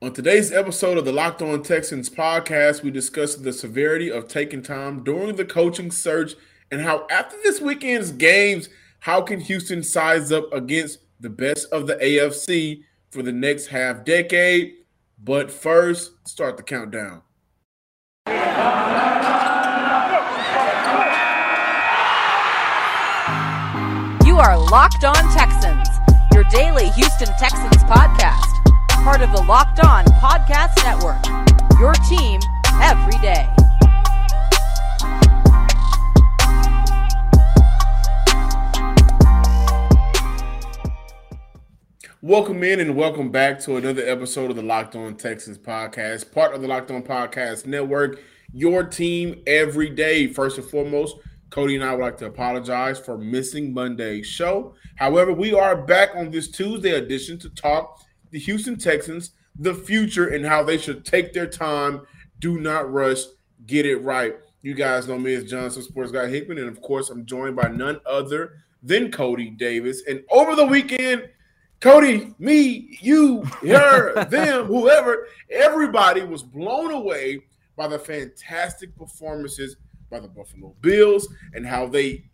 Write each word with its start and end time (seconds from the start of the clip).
On 0.00 0.12
today's 0.12 0.52
episode 0.52 0.96
of 0.96 1.04
the 1.04 1.10
Locked 1.10 1.42
On 1.42 1.60
Texans 1.60 2.08
podcast, 2.08 2.84
we 2.84 2.90
discuss 2.92 3.34
the 3.34 3.52
severity 3.52 4.12
of 4.12 4.28
taking 4.28 4.62
time 4.62 5.02
during 5.02 5.34
the 5.34 5.44
coaching 5.44 5.90
search 5.90 6.34
and 6.70 6.82
how, 6.82 7.04
after 7.10 7.36
this 7.42 7.60
weekend's 7.60 8.12
games, 8.12 8.68
how 9.00 9.20
can 9.22 9.40
Houston 9.40 9.82
size 9.82 10.30
up 10.30 10.52
against 10.52 11.00
the 11.18 11.28
best 11.28 11.66
of 11.72 11.88
the 11.88 11.96
AFC 11.96 12.84
for 13.10 13.24
the 13.24 13.32
next 13.32 13.66
half 13.66 14.04
decade? 14.04 14.74
But 15.18 15.50
first, 15.50 16.12
start 16.28 16.56
the 16.58 16.62
countdown. 16.62 17.22
You 24.24 24.38
are 24.38 24.56
Locked 24.70 25.02
On 25.02 25.34
Texans, 25.34 25.88
your 26.32 26.44
daily 26.52 26.88
Houston 26.90 27.34
Texans 27.36 27.82
podcast 27.82 28.57
part 29.04 29.20
of 29.22 29.30
the 29.30 29.42
Locked 29.42 29.80
On 29.80 30.04
Podcast 30.04 30.74
Network. 30.82 31.24
Your 31.78 31.92
team 32.08 32.40
every 32.82 33.16
day. 33.20 33.48
Welcome 42.20 42.64
in 42.64 42.80
and 42.80 42.96
welcome 42.96 43.30
back 43.30 43.60
to 43.60 43.76
another 43.76 44.02
episode 44.02 44.50
of 44.50 44.56
the 44.56 44.62
Locked 44.62 44.96
On 44.96 45.16
Texans 45.16 45.58
podcast, 45.58 46.32
part 46.32 46.52
of 46.52 46.60
the 46.60 46.68
Locked 46.68 46.90
On 46.90 47.02
Podcast 47.02 47.66
Network. 47.66 48.20
Your 48.52 48.82
team 48.82 49.42
every 49.46 49.90
day. 49.90 50.26
First 50.26 50.58
and 50.58 50.66
foremost, 50.66 51.16
Coty 51.50 51.76
and 51.76 51.84
I 51.84 51.94
would 51.94 52.02
like 52.02 52.16
to 52.18 52.26
apologize 52.26 52.98
for 52.98 53.16
missing 53.16 53.72
Monday's 53.72 54.26
show. 54.26 54.74
However, 54.96 55.32
we 55.32 55.54
are 55.54 55.76
back 55.76 56.10
on 56.16 56.30
this 56.30 56.50
Tuesday 56.50 56.90
edition 56.90 57.38
to 57.38 57.48
talk 57.50 58.02
the 58.30 58.38
Houston 58.38 58.76
Texans, 58.76 59.32
the 59.58 59.74
future, 59.74 60.28
and 60.28 60.44
how 60.44 60.62
they 60.62 60.78
should 60.78 61.04
take 61.04 61.32
their 61.32 61.46
time, 61.46 62.02
do 62.38 62.60
not 62.60 62.92
rush, 62.92 63.22
get 63.66 63.86
it 63.86 63.98
right. 63.98 64.36
You 64.62 64.74
guys 64.74 65.08
know 65.08 65.18
me 65.18 65.34
as 65.34 65.44
Johnson 65.44 65.82
Sports 65.82 66.12
Guy 66.12 66.26
Hickman, 66.28 66.58
and 66.58 66.68
of 66.68 66.80
course, 66.80 67.10
I'm 67.10 67.26
joined 67.26 67.56
by 67.56 67.68
none 67.68 68.00
other 68.06 68.62
than 68.82 69.10
Coty 69.10 69.56
Davis. 69.56 70.02
And 70.08 70.22
over 70.30 70.54
the 70.54 70.66
weekend, 70.66 71.28
Coty, 71.80 72.38
me, 72.38 72.98
you, 73.00 73.42
her, 73.62 74.24
them, 74.30 74.66
whoever, 74.66 75.26
everybody 75.50 76.22
was 76.22 76.42
blown 76.42 76.92
away 76.92 77.40
by 77.76 77.88
the 77.88 77.98
fantastic 77.98 78.96
performances 78.96 79.76
by 80.10 80.18
the 80.20 80.28
Buffalo 80.28 80.74
Bills 80.80 81.28
and 81.54 81.66
how 81.66 81.86
they, 81.86 82.24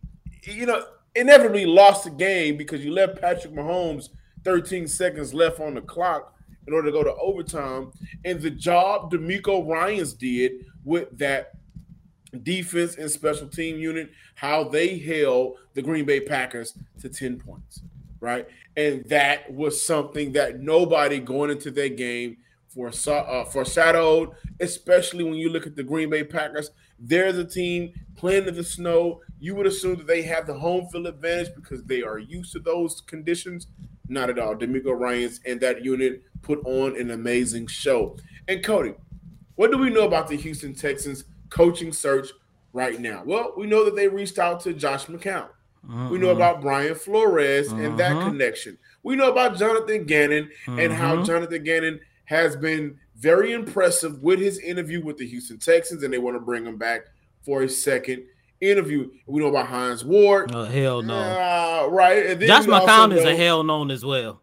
you 0.44 0.64
know, 0.66 0.84
inevitably 1.14 1.66
lost 1.66 2.05
the 2.05 2.11
game 2.11 2.56
because 2.56 2.84
you 2.84 2.92
left 2.92 3.20
Patrick 3.20 3.55
Mahomes– 3.55 4.08
13 4.44 4.86
seconds 4.86 5.34
left 5.34 5.60
on 5.60 5.74
the 5.74 5.80
clock 5.80 6.34
in 6.66 6.72
order 6.72 6.88
to 6.88 6.92
go 6.92 7.04
to 7.04 7.14
overtime. 7.16 7.92
And 8.24 8.40
the 8.40 8.50
job 8.50 9.10
DeMeco 9.10 9.66
Ryans 9.66 10.14
did 10.14 10.66
with 10.84 11.16
that 11.18 11.52
defense 12.42 12.96
and 12.96 13.10
special 13.10 13.48
team 13.48 13.78
unit, 13.78 14.10
how 14.34 14.64
they 14.64 14.98
held 14.98 15.56
the 15.74 15.82
Green 15.82 16.04
Bay 16.04 16.20
Packers 16.20 16.76
to 17.00 17.08
10 17.08 17.38
points, 17.38 17.82
right? 18.20 18.46
And 18.76 19.04
that 19.08 19.52
was 19.52 19.80
something 19.80 20.32
that 20.32 20.60
nobody 20.60 21.20
going 21.20 21.50
into 21.50 21.70
that 21.72 21.96
game 21.96 22.38
for 22.68 22.88
uh, 22.88 23.44
foreshadowed, 23.44 24.30
especially 24.60 25.22
when 25.22 25.34
you 25.34 25.48
look 25.48 25.66
at 25.66 25.76
the 25.76 25.82
Green 25.82 26.10
Bay 26.10 26.24
Packers. 26.24 26.70
They're 26.98 27.32
the 27.32 27.44
team 27.44 27.92
playing 28.16 28.48
in 28.48 28.54
the 28.54 28.64
snow. 28.64 29.20
You 29.38 29.54
would 29.54 29.66
assume 29.66 29.96
that 29.96 30.06
they 30.08 30.22
have 30.22 30.46
the 30.46 30.54
home 30.54 30.88
field 30.88 31.06
advantage 31.06 31.54
because 31.54 31.84
they 31.84 32.02
are 32.02 32.18
used 32.18 32.52
to 32.52 32.58
those 32.58 33.00
conditions. 33.02 33.68
Not 34.08 34.30
at 34.30 34.38
all. 34.38 34.55
DeMeco 34.55 34.98
Ryans 34.98 35.41
and 35.47 35.60
that 35.60 35.84
unit 35.84 36.22
put 36.42 36.60
on 36.66 36.98
an 37.00 37.10
amazing 37.10 37.66
show. 37.66 38.16
And 38.48 38.62
Coty, 38.62 38.94
what 39.56 39.70
do 39.70 39.78
we 39.78 39.91
know 39.91 40.06
about 40.06 40.28
the 40.28 40.36
Houston 40.36 40.74
Texans 40.74 41.24
coaching 41.48 41.92
search 41.92 42.28
right 42.72 43.00
now? 43.00 43.22
Well, 43.24 43.55
we 43.56 43.66
know 43.66 43.84
that 43.84 43.96
they 43.96 44.08
reached 44.08 44.39
out 44.39 44.61
to 44.61 44.73
Josh 44.73 45.06
McCown. 45.06 45.48
Uh-huh. 45.89 46.08
We 46.11 46.18
know 46.18 46.28
mm-hmm. 46.28 46.36
about 46.36 46.62
Brian 46.62 46.95
Flores 46.95 47.73
uh-huh. 47.73 47.83
and 47.83 47.98
that 47.98 48.12
mm-hmm. 48.12 48.28
connection. 48.28 48.78
We 49.02 49.17
know 49.17 49.30
about 49.30 49.56
Jonathan 49.56 50.05
Gannon 50.05 50.51
uh-huh. 50.67 50.80
and 50.80 50.92
how 50.92 51.17
mm-hmm. 51.17 51.24
Jonathan 51.24 51.62
Gannon 51.62 52.01
has 52.24 52.57
been 52.57 52.98
very 53.17 53.52
impressive 53.52 54.23
with 54.23 54.39
his 54.39 54.58
interview 54.58 55.05
with 55.05 55.18
the 55.18 55.27
Houston 55.27 55.58
Texans, 55.58 56.02
and 56.02 56.12
they 56.12 56.18
want 56.18 56.36
to 56.36 56.40
bring 56.40 56.67
him 56.67 56.77
back 56.77 57.02
for 57.42 57.62
a 57.62 57.68
second 57.68 58.24
interview. 58.60 59.10
We 59.26 59.40
know 59.40 59.48
about 59.48 59.66
Hines 59.66 60.04
Ward. 60.04 60.52
Oh 60.54 60.64
hell 60.64 61.02
no! 61.02 61.14
Uh, 61.14 61.88
right. 61.90 62.26
And 62.26 62.40
then 62.40 62.48
Josh 62.48 62.64
McCown 62.64 63.16
is 63.16 63.24
a 63.24 63.36
hell 63.36 63.62
known 63.62 63.90
as 63.90 64.04
well. 64.04 64.40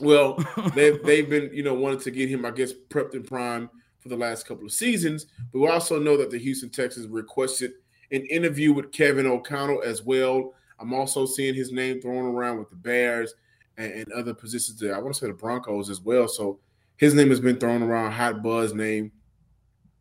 Well, 0.00 0.38
they've 0.74 1.02
they've 1.02 1.28
been 1.28 1.50
you 1.52 1.62
know 1.62 1.74
wanted 1.74 2.00
to 2.00 2.10
get 2.10 2.28
him, 2.28 2.44
I 2.44 2.50
guess, 2.50 2.72
prepped 2.90 3.14
and 3.14 3.26
prime 3.26 3.70
for 4.00 4.08
the 4.08 4.16
last 4.16 4.46
couple 4.46 4.64
of 4.64 4.72
seasons. 4.72 5.26
But 5.52 5.60
we 5.60 5.68
also 5.68 5.98
know 5.98 6.16
that 6.16 6.30
the 6.30 6.38
Houston 6.38 6.70
Texans 6.70 7.08
requested 7.08 7.72
an 8.12 8.24
interview 8.26 8.72
with 8.72 8.92
Kevin 8.92 9.26
O'Connell 9.26 9.82
as 9.82 10.02
well. 10.02 10.54
I'm 10.78 10.92
also 10.92 11.26
seeing 11.26 11.54
his 11.54 11.72
name 11.72 12.00
thrown 12.00 12.26
around 12.26 12.58
with 12.58 12.70
the 12.70 12.76
Bears 12.76 13.34
and, 13.76 13.92
and 13.92 14.12
other 14.12 14.34
positions 14.34 14.78
there. 14.78 14.94
I 14.94 14.98
want 14.98 15.14
to 15.14 15.20
say 15.20 15.26
the 15.26 15.32
Broncos 15.32 15.90
as 15.90 16.00
well. 16.00 16.28
So 16.28 16.58
his 16.96 17.14
name 17.14 17.30
has 17.30 17.40
been 17.40 17.58
thrown 17.58 17.82
around, 17.82 18.12
hot 18.12 18.42
buzz 18.42 18.74
name 18.74 19.12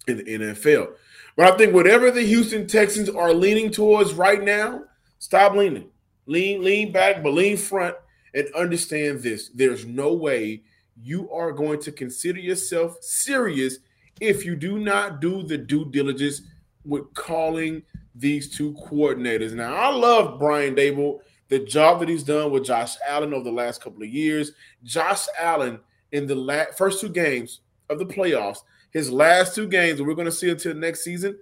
in 0.07 0.17
the 0.17 0.23
NFL. 0.23 0.93
But 1.35 1.53
I 1.53 1.57
think 1.57 1.73
whatever 1.73 2.11
the 2.11 2.21
Houston 2.21 2.67
Texans 2.67 3.09
are 3.09 3.33
leaning 3.33 3.71
towards 3.71 4.13
right 4.13 4.41
now, 4.41 4.83
stop 5.19 5.53
leaning. 5.53 5.89
Lean, 6.27 6.63
lean 6.63 6.91
back, 6.91 7.21
but 7.21 7.33
lean 7.33 7.57
front 7.57 7.95
and 8.33 8.47
understand 8.55 9.19
this. 9.19 9.49
There's 9.49 9.85
no 9.85 10.13
way 10.13 10.63
you 11.01 11.29
are 11.31 11.51
going 11.51 11.81
to 11.81 11.91
consider 11.91 12.39
yourself 12.39 12.97
serious 13.01 13.79
if 14.21 14.45
you 14.45 14.55
do 14.55 14.79
not 14.79 15.19
do 15.19 15.43
the 15.43 15.57
due 15.57 15.85
diligence 15.85 16.41
with 16.85 17.13
calling 17.13 17.83
these 18.13 18.55
two 18.55 18.73
coordinators. 18.73 19.51
Now, 19.51 19.75
I 19.75 19.93
love 19.93 20.39
Brian 20.39 20.73
Daboll, 20.73 21.19
the 21.49 21.59
job 21.59 21.99
that 21.99 22.09
he's 22.09 22.23
done 22.23 22.51
with 22.51 22.65
Josh 22.65 22.95
Allen 23.07 23.33
over 23.33 23.43
the 23.43 23.51
last 23.51 23.81
couple 23.81 24.03
of 24.03 24.09
years. 24.09 24.53
Josh 24.83 25.25
Allen 25.37 25.79
in 26.11 26.27
the 26.27 26.35
last, 26.35 26.77
first 26.77 27.01
two 27.01 27.09
games 27.09 27.59
of 27.89 27.99
the 27.99 28.05
playoffs 28.05 28.59
his 28.95 29.11
last 29.11 29.53
two 29.53 29.67
games, 29.67 30.01
we're 30.01 30.13
going 30.13 30.23
to 30.23 30.31
see 30.31 30.49
until 30.49 30.73
next 30.73 31.03
season 31.03 31.37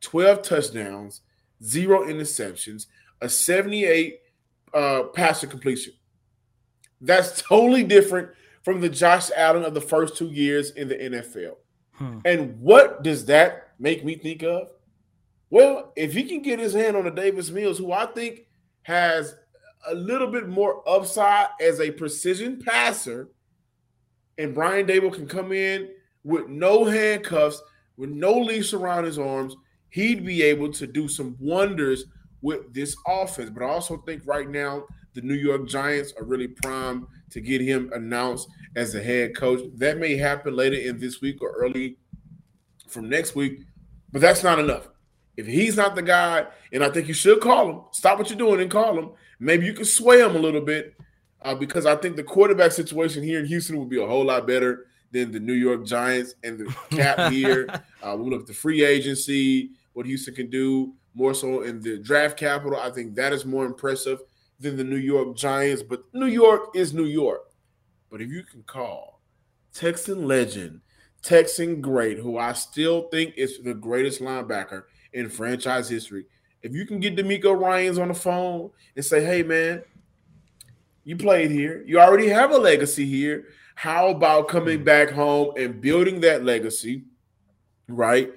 12 0.00 0.40
touchdowns, 0.40 1.20
zero 1.62 2.06
interceptions, 2.06 2.86
a 3.20 3.28
78 3.28 4.20
uh, 4.72 5.02
passer 5.12 5.46
completion. 5.46 5.92
That's 7.02 7.42
totally 7.42 7.84
different 7.84 8.30
from 8.62 8.80
the 8.80 8.88
Josh 8.88 9.30
Allen 9.36 9.66
of 9.66 9.74
the 9.74 9.82
first 9.82 10.16
two 10.16 10.28
years 10.28 10.70
in 10.70 10.88
the 10.88 10.94
NFL. 10.94 11.56
Hmm. 11.92 12.20
And 12.24 12.58
what 12.58 13.02
does 13.02 13.26
that 13.26 13.74
make 13.78 14.02
me 14.02 14.14
think 14.14 14.42
of? 14.42 14.70
Well, 15.50 15.92
if 15.96 16.14
he 16.14 16.22
can 16.24 16.40
get 16.40 16.58
his 16.58 16.72
hand 16.72 16.96
on 16.96 17.06
a 17.06 17.10
Davis 17.10 17.50
Mills, 17.50 17.76
who 17.76 17.92
I 17.92 18.06
think 18.06 18.46
has 18.84 19.36
a 19.86 19.94
little 19.94 20.28
bit 20.28 20.48
more 20.48 20.82
upside 20.88 21.48
as 21.60 21.80
a 21.80 21.90
precision 21.90 22.62
passer, 22.64 23.28
and 24.38 24.54
Brian 24.54 24.86
Daboll 24.86 25.12
can 25.12 25.28
come 25.28 25.52
in 25.52 25.90
with 26.24 26.48
no 26.48 26.84
handcuffs, 26.84 27.62
with 27.96 28.10
no 28.10 28.32
leash 28.32 28.72
around 28.72 29.04
his 29.04 29.18
arms, 29.18 29.54
he'd 29.90 30.24
be 30.24 30.42
able 30.42 30.72
to 30.72 30.86
do 30.86 31.06
some 31.06 31.36
wonders 31.38 32.06
with 32.42 32.72
this 32.74 32.96
offense. 33.06 33.50
But 33.50 33.62
I 33.62 33.68
also 33.68 33.98
think 33.98 34.22
right 34.26 34.48
now 34.48 34.84
the 35.14 35.20
New 35.20 35.34
York 35.34 35.68
Giants 35.68 36.12
are 36.18 36.24
really 36.24 36.48
primed 36.48 37.06
to 37.30 37.40
get 37.40 37.60
him 37.60 37.90
announced 37.94 38.48
as 38.74 38.92
the 38.92 39.02
head 39.02 39.36
coach. 39.36 39.60
That 39.76 39.98
may 39.98 40.16
happen 40.16 40.56
later 40.56 40.76
in 40.76 40.98
this 40.98 41.20
week 41.20 41.40
or 41.40 41.52
early 41.52 41.96
from 42.88 43.08
next 43.08 43.34
week, 43.34 43.60
but 44.10 44.20
that's 44.20 44.42
not 44.42 44.58
enough. 44.58 44.88
If 45.36 45.46
he's 45.46 45.76
not 45.76 45.94
the 45.94 46.02
guy, 46.02 46.46
and 46.72 46.84
I 46.84 46.90
think 46.90 47.08
you 47.08 47.14
should 47.14 47.40
call 47.40 47.70
him, 47.70 47.80
stop 47.92 48.18
what 48.18 48.30
you're 48.30 48.38
doing 48.38 48.60
and 48.60 48.70
call 48.70 48.98
him. 48.98 49.10
Maybe 49.40 49.66
you 49.66 49.72
can 49.72 49.84
sway 49.84 50.20
him 50.20 50.36
a 50.36 50.38
little 50.38 50.60
bit 50.60 50.94
uh, 51.42 51.54
because 51.54 51.86
I 51.86 51.96
think 51.96 52.16
the 52.16 52.22
quarterback 52.22 52.72
situation 52.72 53.22
here 53.22 53.40
in 53.40 53.46
Houston 53.46 53.78
would 53.78 53.88
be 53.88 54.02
a 54.02 54.06
whole 54.06 54.24
lot 54.24 54.46
better 54.46 54.86
than 55.14 55.30
the 55.30 55.38
New 55.38 55.54
York 55.54 55.86
Giants 55.86 56.34
and 56.42 56.58
the 56.58 56.74
cap 56.96 57.30
here. 57.30 57.68
Uh, 58.02 58.16
we 58.18 58.28
look 58.28 58.40
at 58.40 58.46
the 58.48 58.52
free 58.52 58.84
agency, 58.84 59.70
what 59.92 60.06
Houston 60.06 60.34
can 60.34 60.50
do 60.50 60.92
more 61.14 61.32
so 61.32 61.62
in 61.62 61.80
the 61.80 61.98
draft 61.98 62.36
capital. 62.36 62.78
I 62.78 62.90
think 62.90 63.14
that 63.14 63.32
is 63.32 63.46
more 63.46 63.64
impressive 63.64 64.18
than 64.58 64.76
the 64.76 64.82
New 64.82 64.96
York 64.96 65.36
Giants. 65.36 65.84
But 65.84 66.02
New 66.12 66.26
York 66.26 66.70
is 66.74 66.92
New 66.92 67.04
York. 67.04 67.52
But 68.10 68.22
if 68.22 68.30
you 68.30 68.42
can 68.42 68.64
call 68.64 69.20
Texan 69.72 70.26
legend, 70.26 70.80
Texan 71.22 71.80
great, 71.80 72.18
who 72.18 72.36
I 72.36 72.52
still 72.52 73.08
think 73.10 73.34
is 73.36 73.60
the 73.62 73.72
greatest 73.72 74.20
linebacker 74.20 74.82
in 75.12 75.28
franchise 75.28 75.88
history, 75.88 76.26
if 76.60 76.74
you 76.74 76.86
can 76.86 76.98
get 76.98 77.14
DeMeco 77.14 77.56
Ryans 77.56 77.98
on 77.98 78.08
the 78.08 78.14
phone 78.14 78.70
and 78.96 79.04
say, 79.04 79.24
hey, 79.24 79.44
man, 79.44 79.82
you 81.04 81.16
played 81.16 81.52
here. 81.52 81.84
You 81.86 82.00
already 82.00 82.28
have 82.30 82.50
a 82.50 82.58
legacy 82.58 83.06
here. 83.06 83.46
How 83.74 84.08
about 84.08 84.48
coming 84.48 84.80
mm. 84.80 84.84
back 84.84 85.10
home 85.10 85.54
and 85.56 85.80
building 85.80 86.20
that 86.20 86.44
legacy, 86.44 87.04
right? 87.88 88.32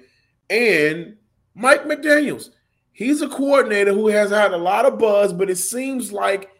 And 0.50 1.16
Mike 1.54 1.84
McDaniels, 1.84 2.50
he's 2.92 3.22
a 3.22 3.28
coordinator 3.28 3.92
who 3.92 4.08
has 4.08 4.30
had 4.30 4.52
a 4.52 4.56
lot 4.56 4.86
of 4.86 4.98
buzz, 4.98 5.32
but 5.32 5.50
it 5.50 5.56
seems 5.56 6.12
like 6.12 6.50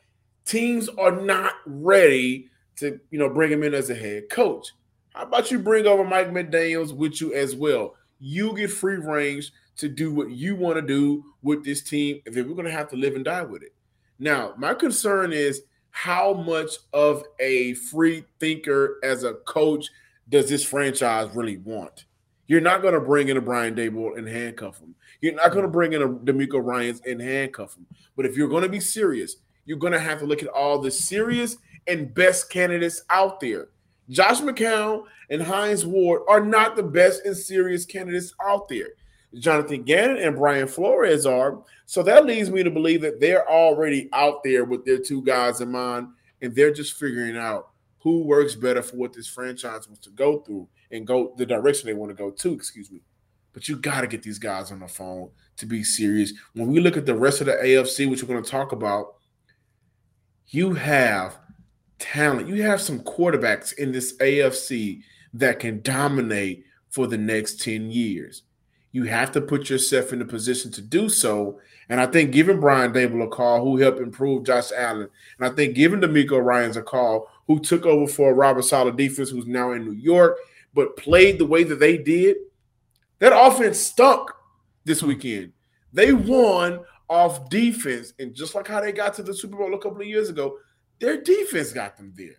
teams 0.45 0.89
are 0.91 1.13
not 1.13 1.53
ready 1.67 2.49
to, 2.77 2.99
you 3.11 3.19
know, 3.19 3.29
bring 3.29 3.51
him 3.51 3.63
in 3.63 3.75
as 3.75 3.91
a 3.91 3.95
head 3.95 4.31
coach. 4.31 4.73
How 5.15 5.23
about 5.23 5.51
you 5.51 5.59
bring 5.59 5.87
over 5.87 6.05
Mike 6.05 6.31
McDaniels 6.31 6.95
with 6.95 7.21
you 7.21 7.35
as 7.35 7.57
well? 7.57 7.95
You 8.21 8.57
get 8.57 8.71
free 8.71 8.97
range 8.97 9.53
to 9.77 9.89
do 9.89 10.13
what 10.13 10.31
you 10.31 10.57
want 10.57 10.77
to 10.77 10.83
do 10.83 11.25
with 11.43 11.65
this 11.65 11.83
team, 11.83 12.21
and 12.27 12.35
then 12.35 12.49
we're 12.49 12.55
going 12.55 12.67
to 12.67 12.73
have 12.73 12.89
to 12.91 12.97
live 12.97 13.15
and 13.15 13.25
die 13.25 13.43
with 13.43 13.63
it. 13.63 13.75
Now, 14.19 14.55
my 14.57 14.75
concern 14.75 15.33
is 15.33 15.63
how 15.99 16.33
much 16.33 16.77
of 16.93 17.25
a 17.41 17.75
free 17.75 18.23
thinker 18.39 19.01
as 19.03 19.25
a 19.25 19.35
coach 19.35 19.89
does 20.29 20.49
this 20.49 20.63
franchise 20.63 21.29
really 21.35 21.57
want? 21.57 22.05
You're 22.47 22.61
not 22.61 22.83
going 22.83 22.95
to 22.95 23.01
bring 23.01 23.31
in 23.31 23.37
a 23.37 23.41
Brian 23.41 23.75
Daboll 23.75 24.17
and 24.17 24.29
handcuff 24.29 24.79
him. 24.79 24.95
You're 25.21 25.35
not 25.35 25.51
going 25.51 25.65
to 25.65 25.69
bring 25.69 25.95
in 25.95 26.03
a 26.03 26.09
DeMeco 26.09 26.65
Ryans 26.65 27.03
and 27.05 27.21
handcuff 27.21 27.77
him. 27.77 27.85
But 28.17 28.27
if 28.27 28.37
you're 28.37 28.47
going 28.47 28.63
to 28.63 28.69
be 28.69 28.79
serious, 28.79 29.39
you're 29.65 29.77
going 29.77 29.93
to 29.93 29.99
have 29.99 30.21
to 30.21 30.25
look 30.25 30.41
at 30.41 30.49
all 30.49 30.79
the 30.79 30.93
serious 30.93 31.57
and 31.89 32.15
best 32.15 32.49
candidates 32.49 33.03
out 33.11 33.41
there. 33.41 33.67
Josh 34.09 34.41
McCown 34.41 35.03
and 35.31 35.43
Hines 35.43 35.85
Ward 35.85 36.23
are 36.29 36.45
not 36.45 36.77
the 36.77 36.83
best 36.85 37.25
and 37.25 37.37
serious 37.37 37.85
candidates 37.85 38.33
out 38.41 38.69
there. 38.69 38.91
Jonathan 39.35 39.83
Gannon 39.83 40.19
and 40.19 40.37
Brian 40.37 40.67
Flores 40.67 41.27
are. 41.27 41.63
So 41.87 42.03
that 42.03 42.25
leads 42.25 42.51
me 42.51 42.63
to 42.63 42.71
believe 42.71 43.03
that 43.03 43.21
they're 43.21 43.49
already 43.49 44.09
out 44.13 44.43
there 44.43 44.65
with 44.65 44.85
their 44.85 44.99
two 44.99 45.23
guys 45.23 45.61
in 45.61 45.71
mind, 45.71 46.09
and 46.41 46.55
they're 46.55 46.73
just 46.73 46.99
figuring 46.99 47.37
out 47.37 47.71
who 47.99 48.23
works 48.25 48.55
better 48.55 48.83
for 48.83 48.97
what 48.97 49.13
this 49.13 49.27
franchise 49.27 49.89
wants 49.89 50.05
to 50.05 50.11
go 50.11 50.39
through 50.39 50.69
and 50.91 51.07
go 51.07 51.35
the 51.37 51.47
direction 51.47 51.87
they 51.87 51.95
want 51.95 52.11
to 52.11 52.17
go 52.17 52.31
to. 52.31 52.53
Excuse 52.53 52.91
me. 52.91 53.01
But 53.53 53.69
you 53.69 53.77
got 53.77 54.03
to 54.03 54.07
get 54.07 54.23
these 54.23 54.39
guys 54.39 54.71
on 54.71 54.81
the 54.81 54.89
phone 54.89 55.31
to 55.57 55.67
be 55.67 55.83
serious. 55.83 56.33
When 56.55 56.69
we 56.69 56.81
look 56.81 56.97
at 56.97 57.07
the 57.07 57.15
rest 57.15 57.41
of 57.41 57.47
the 57.47 57.55
AFC, 57.55 58.09
which 58.09 58.23
we're 58.23 58.29
going 58.29 58.45
to 58.45 58.51
talk 58.51 58.73
about, 58.73 59.17
you 60.47 60.75
have 60.75 61.39
talent. 61.99 62.49
You 62.49 62.63
have 62.63 62.81
some 62.81 63.01
quarterbacks 63.01 63.77
in 63.77 63.93
this 63.93 64.17
AFC 64.19 65.03
that 65.35 65.59
can 65.59 65.83
dominate 65.83 66.65
for 66.91 67.07
the 67.07 67.19
next 67.19 67.61
10 67.61 67.91
years. 67.91 68.43
You 68.93 69.05
have 69.05 69.33
to 69.33 69.41
put 69.41 69.69
yourself 69.69 70.13
in 70.13 70.23
a 70.23 70.25
position 70.25 70.71
to 70.73 70.83
do 70.83 71.09
so. 71.09 71.61
And 71.89 72.01
I 72.01 72.07
think 72.07 72.33
giving 72.33 72.61
Brian 72.61 72.93
Daboll 72.93 73.25
a 73.25 73.29
call, 73.29 73.63
who 73.63 73.77
helped 73.77 74.01
improve 74.01 74.45
Josh 74.45 74.71
Allen, 74.77 75.09
and 75.39 75.47
I 75.47 75.55
think 75.55 75.75
giving 75.75 76.01
DeMeco 76.01 76.43
Ryans 76.43 76.77
a 76.77 76.83
call, 76.83 77.29
who 77.47 77.61
took 77.61 77.87
over 77.87 78.11
for 78.11 78.35
Robert 78.35 78.63
Saleh 78.63 78.97
defense, 78.97 79.31
who's 79.31 79.47
now 79.47 79.73
in 79.73 79.85
New 79.85 79.93
York, 79.93 80.37
but 80.75 80.97
played 80.97 81.39
the 81.39 81.47
way 81.47 81.65
that 81.65 81.81
they 81.81 81.97
did, 81.97 82.37
that 83.19 83.33
offense 83.35 83.79
stunk 83.79 84.31
this 84.85 85.03
weekend. 85.03 85.53
They 85.93 86.13
won 86.13 86.81
off 87.09 87.49
defense. 87.49 88.13
And 88.19 88.35
just 88.35 88.55
like 88.55 88.69
how 88.69 88.81
they 88.81 88.93
got 88.93 89.15
to 89.15 89.23
the 89.23 89.35
Super 89.35 89.57
Bowl 89.57 89.75
a 89.75 89.79
couple 89.79 90.01
of 90.01 90.07
years 90.07 90.29
ago, 90.29 90.59
their 91.01 91.21
defense 91.21 91.73
got 91.73 91.97
them 91.97 92.13
there. 92.17 92.37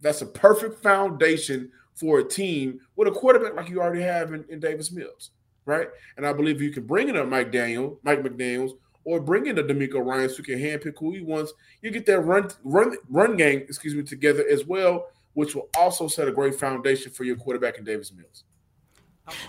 That's 0.00 0.22
a 0.22 0.26
perfect 0.26 0.82
foundation 0.82 1.70
for 1.94 2.20
a 2.20 2.24
team 2.24 2.80
with 2.96 3.08
a 3.08 3.10
quarterback 3.10 3.54
like 3.54 3.68
you 3.68 3.80
already 3.80 4.02
have 4.02 4.32
in, 4.32 4.44
in 4.48 4.60
Davis 4.60 4.90
Mills, 4.90 5.30
right? 5.70 5.88
And 6.16 6.26
I 6.26 6.32
believe 6.32 6.60
you 6.60 6.72
can 6.72 6.84
bring 6.84 7.08
in 7.08 7.16
a 7.16 7.24
Mike 7.24 7.52
Daniel, 7.52 7.98
Mike 8.02 8.22
McDaniels, 8.22 8.72
or 9.04 9.20
bring 9.20 9.46
in 9.46 9.58
a 9.58 9.62
ryan 9.62 10.28
so 10.28 10.36
you 10.38 10.44
can 10.44 10.58
handpick 10.58 10.98
who 10.98 11.12
he 11.12 11.20
wants. 11.20 11.52
You 11.80 11.90
get 11.90 12.04
that 12.06 12.20
run 12.20 12.50
run 12.64 12.96
run 13.08 13.36
game, 13.36 13.60
excuse 13.60 13.94
me, 13.94 14.02
together 14.02 14.44
as 14.50 14.66
well, 14.66 15.06
which 15.34 15.54
will 15.54 15.70
also 15.78 16.08
set 16.08 16.28
a 16.28 16.32
great 16.32 16.56
foundation 16.56 17.10
for 17.12 17.24
your 17.24 17.36
quarterback 17.36 17.78
in 17.78 17.84
Davis 17.84 18.12
Mills. 18.12 18.44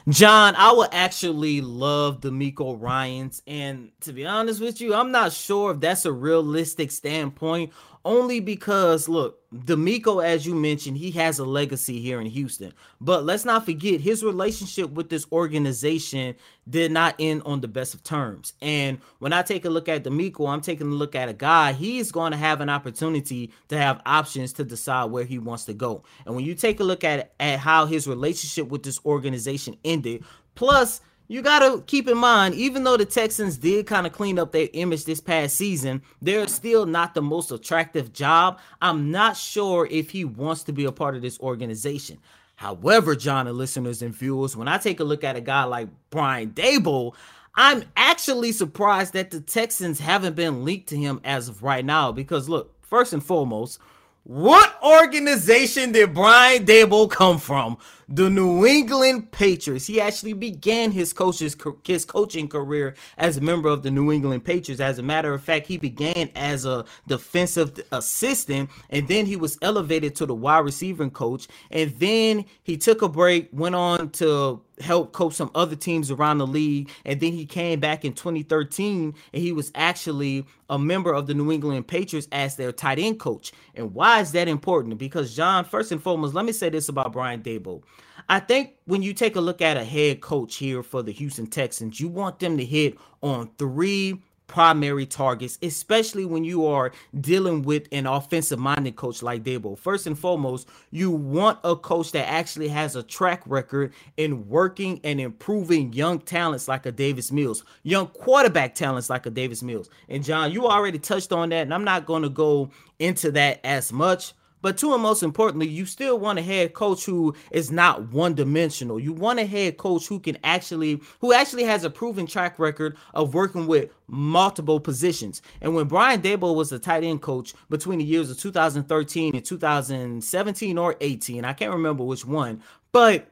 John, 0.09 0.53
I 0.55 0.71
would 0.71 0.89
actually 0.91 1.59
love 1.61 2.21
DeMeco 2.21 2.79
Ryans. 2.79 3.41
And 3.47 3.91
to 4.01 4.13
be 4.13 4.25
honest 4.27 4.61
with 4.61 4.79
you, 4.79 4.93
I'm 4.93 5.11
not 5.11 5.33
sure 5.33 5.71
if 5.71 5.79
that's 5.79 6.05
a 6.05 6.11
realistic 6.11 6.91
standpoint 6.91 7.73
only 8.03 8.39
because 8.39 9.07
look, 9.07 9.39
DeMeco, 9.53 10.23
as 10.23 10.45
you 10.45 10.55
mentioned, 10.55 10.97
he 10.97 11.11
has 11.11 11.37
a 11.37 11.45
legacy 11.45 11.99
here 11.99 12.21
in 12.21 12.27
Houston. 12.27 12.73
But 13.01 13.25
let's 13.25 13.43
not 13.43 13.65
forget 13.65 13.99
his 13.99 14.23
relationship 14.23 14.91
with 14.91 15.09
this 15.09 15.25
organization 15.31 16.35
did 16.69 16.91
not 16.91 17.15
end 17.19 17.41
on 17.45 17.59
the 17.59 17.67
best 17.67 17.93
of 17.93 18.03
terms. 18.03 18.53
And 18.61 18.99
when 19.19 19.33
I 19.33 19.41
take 19.41 19.65
a 19.65 19.69
look 19.69 19.89
at 19.89 20.03
DeMeco, 20.03 20.47
I'm 20.47 20.61
taking 20.61 20.87
a 20.87 20.95
look 20.95 21.15
at 21.15 21.27
a 21.27 21.33
guy, 21.33 21.73
he's 21.73 22.11
going 22.11 22.31
to 22.31 22.37
have 22.37 22.61
an 22.61 22.69
opportunity 22.69 23.51
to 23.67 23.77
have 23.77 24.01
options 24.05 24.53
to 24.53 24.63
decide 24.63 25.11
where 25.11 25.25
he 25.25 25.37
wants 25.37 25.65
to 25.65 25.73
go. 25.73 26.03
And 26.25 26.35
when 26.35 26.45
you 26.45 26.55
take 26.55 26.79
a 26.79 26.85
look 26.85 27.03
at, 27.03 27.33
at 27.39 27.59
how 27.59 27.85
his 27.85 28.07
relationship 28.07 28.69
with 28.69 28.83
this 28.83 28.99
organization 29.05 29.75
ended, 29.83 30.23
plus 30.55 31.01
you 31.31 31.41
got 31.41 31.59
to 31.59 31.81
keep 31.83 32.09
in 32.09 32.17
mind, 32.17 32.55
even 32.55 32.83
though 32.83 32.97
the 32.97 33.05
Texans 33.05 33.57
did 33.57 33.87
kind 33.87 34.05
of 34.05 34.11
clean 34.11 34.37
up 34.37 34.51
their 34.51 34.67
image 34.73 35.05
this 35.05 35.21
past 35.21 35.55
season, 35.55 36.01
they're 36.21 36.45
still 36.45 36.85
not 36.85 37.13
the 37.13 37.21
most 37.21 37.53
attractive 37.53 38.11
job. 38.11 38.59
I'm 38.81 39.11
not 39.11 39.37
sure 39.37 39.87
if 39.89 40.09
he 40.09 40.25
wants 40.25 40.63
to 40.63 40.73
be 40.73 40.83
a 40.83 40.91
part 40.91 41.15
of 41.15 41.21
this 41.21 41.39
organization. 41.39 42.17
However, 42.55 43.15
John 43.15 43.47
and 43.47 43.57
listeners 43.57 44.01
and 44.01 44.13
viewers, 44.13 44.57
when 44.57 44.67
I 44.67 44.77
take 44.77 44.99
a 44.99 45.05
look 45.05 45.23
at 45.23 45.37
a 45.37 45.41
guy 45.41 45.63
like 45.63 45.87
Brian 46.09 46.51
Daboll, 46.51 47.15
I'm 47.55 47.85
actually 47.95 48.51
surprised 48.51 49.13
that 49.13 49.31
the 49.31 49.39
Texans 49.39 50.01
haven't 50.01 50.35
been 50.35 50.65
linked 50.65 50.89
to 50.89 50.97
him 50.97 51.21
as 51.23 51.47
of 51.47 51.63
right 51.63 51.85
now. 51.85 52.11
Because 52.11 52.49
look, 52.49 52.75
first 52.81 53.13
and 53.13 53.23
foremost, 53.23 53.79
what 54.23 54.77
organization 54.83 55.93
did 55.93 56.13
Brian 56.13 56.63
Daboll 56.63 57.09
come 57.09 57.39
from? 57.39 57.77
The 58.07 58.29
New 58.29 58.67
England 58.67 59.31
Patriots. 59.31 59.87
He 59.87 59.99
actually 59.99 60.33
began 60.33 60.91
his 60.91 61.11
coach's 61.11 61.55
his 61.83 62.05
coaching 62.05 62.47
career 62.47 62.95
as 63.17 63.37
a 63.37 63.41
member 63.41 63.69
of 63.69 63.81
the 63.81 63.89
New 63.89 64.11
England 64.11 64.43
Patriots. 64.45 64.79
As 64.79 64.99
a 64.99 65.03
matter 65.03 65.33
of 65.33 65.41
fact, 65.41 65.65
he 65.65 65.77
began 65.77 66.29
as 66.35 66.65
a 66.65 66.85
defensive 67.07 67.79
assistant, 67.91 68.69
and 68.91 69.07
then 69.07 69.25
he 69.25 69.37
was 69.37 69.57
elevated 69.63 70.13
to 70.17 70.27
the 70.27 70.35
wide 70.35 70.59
receiving 70.59 71.09
coach. 71.09 71.47
And 71.71 71.91
then 71.97 72.45
he 72.61 72.77
took 72.77 73.01
a 73.01 73.09
break, 73.09 73.49
went 73.51 73.75
on 73.75 74.11
to 74.11 74.61
help 74.81 75.13
coach 75.13 75.33
some 75.33 75.51
other 75.55 75.75
teams 75.75 76.11
around 76.11 76.39
the 76.39 76.47
league. 76.47 76.89
And 77.05 77.19
then 77.19 77.33
he 77.33 77.45
came 77.45 77.79
back 77.79 78.03
in 78.05 78.13
2013 78.13 79.13
and 79.33 79.41
he 79.41 79.51
was 79.51 79.71
actually 79.75 80.45
a 80.69 80.79
member 80.79 81.13
of 81.13 81.27
the 81.27 81.33
New 81.33 81.51
England 81.51 81.87
Patriots 81.87 82.27
as 82.31 82.55
their 82.55 82.71
tight 82.71 82.99
end 82.99 83.19
coach. 83.19 83.51
And 83.75 83.93
why 83.93 84.21
is 84.21 84.31
that 84.33 84.47
important? 84.47 84.97
Because, 84.97 85.35
John, 85.35 85.65
first 85.65 85.91
and 85.91 86.01
foremost, 86.01 86.33
let 86.33 86.45
me 86.45 86.51
say 86.51 86.69
this 86.69 86.89
about 86.89 87.13
Brian 87.13 87.41
Daboll. 87.41 87.83
I 88.29 88.39
think 88.39 88.75
when 88.85 89.01
you 89.01 89.13
take 89.13 89.35
a 89.35 89.41
look 89.41 89.61
at 89.61 89.77
a 89.77 89.83
head 89.83 90.21
coach 90.21 90.55
here 90.55 90.83
for 90.83 91.01
the 91.01 91.11
Houston 91.11 91.47
Texans, 91.47 91.99
you 91.99 92.07
want 92.07 92.39
them 92.39 92.57
to 92.57 92.65
hit 92.65 92.97
on 93.21 93.49
three 93.57 94.21
primary 94.51 95.05
targets, 95.05 95.57
especially 95.61 96.25
when 96.25 96.43
you 96.43 96.67
are 96.67 96.91
dealing 97.21 97.61
with 97.61 97.87
an 97.93 98.05
offensive 98.05 98.59
minded 98.59 98.97
coach 98.97 99.23
like 99.23 99.43
Daboll. 99.43 99.79
First 99.79 100.05
and 100.07 100.19
foremost, 100.19 100.67
you 100.91 101.09
want 101.09 101.57
a 101.63 101.73
coach 101.73 102.11
that 102.11 102.27
actually 102.27 102.67
has 102.67 102.97
a 102.97 103.01
track 103.01 103.41
record 103.45 103.93
in 104.17 104.49
working 104.49 104.99
and 105.05 105.21
improving 105.21 105.93
young 105.93 106.19
talents 106.19 106.67
like 106.67 106.85
a 106.85 106.91
Davis 106.91 107.31
Mills, 107.31 107.63
young 107.83 108.07
quarterback 108.07 108.75
talents 108.75 109.09
like 109.09 109.25
a 109.25 109.29
Davis 109.29 109.63
Mills. 109.63 109.89
And 110.09 110.21
John, 110.21 110.51
you 110.51 110.67
already 110.67 110.99
touched 110.99 111.31
on 111.31 111.47
that, 111.49 111.61
and 111.61 111.73
I'm 111.73 111.85
not 111.85 112.05
going 112.05 112.23
to 112.23 112.29
go 112.29 112.69
into 112.99 113.31
that 113.31 113.61
as 113.63 113.93
much. 113.93 114.33
But 114.61 114.77
two 114.77 114.93
and 114.93 115.01
most 115.01 115.23
importantly, 115.23 115.67
you 115.67 115.85
still 115.85 116.19
want 116.19 116.39
a 116.39 116.41
head 116.41 116.73
coach 116.73 117.05
who 117.05 117.35
is 117.51 117.71
not 117.71 118.11
one 118.11 118.35
dimensional. 118.35 118.99
You 118.99 119.13
want 119.13 119.39
a 119.39 119.45
head 119.45 119.77
coach 119.77 120.07
who 120.07 120.19
can 120.19 120.37
actually, 120.43 121.01
who 121.19 121.33
actually 121.33 121.63
has 121.63 121.83
a 121.83 121.89
proven 121.89 122.27
track 122.27 122.59
record 122.59 122.95
of 123.13 123.33
working 123.33 123.67
with 123.67 123.89
multiple 124.07 124.79
positions. 124.79 125.41
And 125.61 125.75
when 125.75 125.87
Brian 125.87 126.21
Daboll 126.21 126.55
was 126.55 126.69
the 126.69 126.79
tight 126.79 127.03
end 127.03 127.21
coach 127.21 127.53
between 127.69 127.99
the 127.99 128.05
years 128.05 128.29
of 128.29 128.39
2013 128.39 129.35
and 129.35 129.45
2017 129.45 130.77
or 130.77 130.95
18, 131.01 131.45
I 131.45 131.53
can't 131.53 131.73
remember 131.73 132.03
which 132.03 132.25
one, 132.25 132.61
but 132.91 133.27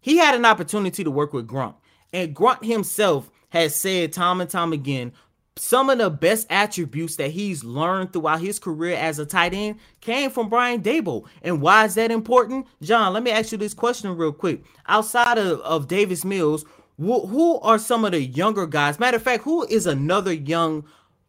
he 0.00 0.16
had 0.16 0.34
an 0.34 0.46
opportunity 0.46 1.04
to 1.04 1.10
work 1.10 1.32
with 1.32 1.46
Gronk. 1.46 1.74
And 2.12 2.34
Gronk 2.34 2.64
himself 2.64 3.30
has 3.50 3.74
said 3.74 4.12
time 4.12 4.40
and 4.40 4.48
time 4.48 4.72
again 4.72 5.12
some 5.60 5.90
of 5.90 5.98
the 5.98 6.08
best 6.08 6.46
attributes 6.48 7.16
that 7.16 7.32
he's 7.32 7.62
learned 7.62 8.14
throughout 8.14 8.40
his 8.40 8.58
career 8.58 8.96
as 8.96 9.18
a 9.18 9.26
tight 9.26 9.52
end 9.52 9.78
came 10.00 10.30
from 10.30 10.48
Brian 10.48 10.80
Daboll. 10.80 11.26
And 11.42 11.60
why 11.60 11.84
is 11.84 11.96
that 11.96 12.10
important? 12.10 12.66
John, 12.80 13.12
let 13.12 13.22
me 13.22 13.30
ask 13.30 13.52
you 13.52 13.58
this 13.58 13.74
question 13.74 14.16
real 14.16 14.32
quick. 14.32 14.64
Outside 14.88 15.36
of, 15.36 15.60
of 15.60 15.86
Davis 15.86 16.24
Mills, 16.24 16.64
wh- 16.96 17.28
who 17.28 17.60
are 17.60 17.78
some 17.78 18.06
of 18.06 18.12
the 18.12 18.22
younger 18.22 18.66
guys? 18.66 18.98
Matter 18.98 19.18
of 19.18 19.22
fact, 19.22 19.44
who 19.44 19.66
is 19.66 19.86
another 19.86 20.32
young 20.32 20.82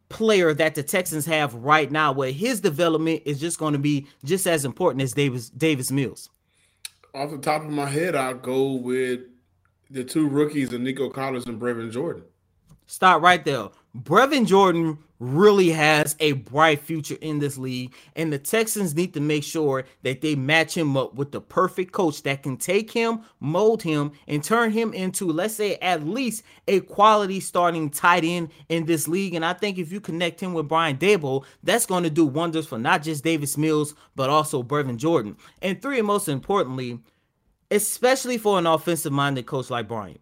player 0.07 0.53
that 0.53 0.75
the 0.75 0.83
Texans 0.83 1.25
have 1.25 1.53
right 1.53 1.91
now 1.91 2.13
where 2.13 2.31
his 2.31 2.61
development 2.61 3.23
is 3.25 3.37
just 3.37 3.59
going 3.59 3.73
to 3.73 3.79
be 3.79 4.07
just 4.23 4.47
as 4.47 4.63
important 4.63 5.01
as 5.01 5.11
Davis 5.11 5.49
Davis 5.49 5.91
Mills? 5.91 6.29
Off 7.13 7.31
the 7.31 7.37
top 7.37 7.63
of 7.63 7.69
my 7.69 7.89
head, 7.89 8.15
I'll 8.15 8.35
go 8.35 8.75
with 8.75 9.19
the 9.89 10.05
two 10.05 10.29
rookies 10.29 10.71
of 10.71 10.79
Nico 10.79 11.09
Collins 11.09 11.47
and 11.47 11.59
Brevin 11.59 11.91
Jordan. 11.91 12.23
Stop 12.87 13.21
right 13.21 13.43
there. 13.43 13.67
Brevin 13.95 14.45
Jordan 14.45 14.97
really 15.19 15.69
has 15.69 16.15
a 16.19 16.31
bright 16.31 16.79
future 16.79 17.17
in 17.21 17.39
this 17.39 17.57
league, 17.57 17.93
and 18.15 18.31
the 18.31 18.39
Texans 18.39 18.95
need 18.95 19.13
to 19.13 19.19
make 19.19 19.43
sure 19.43 19.83
that 20.01 20.21
they 20.21 20.33
match 20.33 20.75
him 20.75 20.95
up 20.95 21.13
with 21.13 21.31
the 21.31 21.41
perfect 21.41 21.91
coach 21.91 22.23
that 22.23 22.41
can 22.41 22.57
take 22.57 22.89
him, 22.89 23.21
mold 23.39 23.83
him, 23.83 24.13
and 24.27 24.43
turn 24.43 24.71
him 24.71 24.93
into, 24.93 25.27
let's 25.27 25.53
say, 25.53 25.75
at 25.75 26.07
least 26.07 26.43
a 26.67 26.79
quality 26.79 27.39
starting 27.39 27.89
tight 27.89 28.23
end 28.23 28.49
in 28.69 28.85
this 28.85 29.07
league. 29.07 29.35
And 29.35 29.45
I 29.45 29.53
think 29.53 29.77
if 29.77 29.91
you 29.91 29.99
connect 29.99 30.39
him 30.39 30.53
with 30.53 30.69
Brian 30.69 30.97
Daboll, 30.97 31.43
that's 31.61 31.85
going 31.85 32.03
to 32.03 32.09
do 32.09 32.25
wonders 32.25 32.65
for 32.65 32.79
not 32.79 33.03
just 33.03 33.23
Davis 33.23 33.57
Mills, 33.57 33.93
but 34.15 34.29
also 34.29 34.63
Brevin 34.63 34.97
Jordan. 34.97 35.35
And 35.61 35.81
three, 35.81 36.01
most 36.01 36.29
importantly, 36.29 36.99
especially 37.69 38.37
for 38.37 38.57
an 38.57 38.65
offensive 38.65 39.13
minded 39.13 39.45
coach 39.45 39.69
like 39.69 39.87
Brian. 39.87 40.17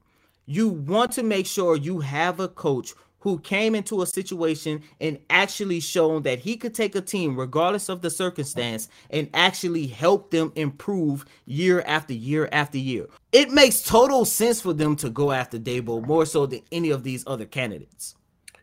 You 0.46 0.68
want 0.70 1.12
to 1.14 1.24
make 1.24 1.46
sure 1.46 1.76
you 1.78 2.00
have 2.00 2.40
a 2.40 2.48
coach 2.48 2.94
who 3.20 3.40
came 3.40 3.76
into 3.76 4.02
a 4.02 4.08
situation 4.08 4.82
and 5.00 5.20
actually 5.30 5.80
shown 5.80 6.24
that 6.24 6.40
he 6.40 6.56
could 6.56 6.74
take 6.74 6.96
a 6.96 7.02
team, 7.02 7.38
regardless 7.38 7.90
of 7.90 8.02
the 8.02 8.10
circumstance, 8.10 8.88
and 9.10 9.30
actually 9.34 9.88
help 9.88 10.32
them 10.32 10.52
improve 10.56 11.26
year 11.46 11.84
after 11.86 12.14
year 12.14 12.50
after 12.52 12.78
year. 12.78 13.08
It 13.32 13.52
makes 13.52 13.82
total 13.82 14.26
sense 14.26 14.62
for 14.62 14.74
them 14.74 14.96
to 14.98 15.10
go 15.10 15.32
after 15.32 15.60
Daboll 15.60 16.06
more 16.06 16.26
so 16.26 16.46
than 16.46 16.62
any 16.72 16.90
of 16.90 17.04
these 17.04 17.24
other 17.28 17.46
candidates. 17.46 18.16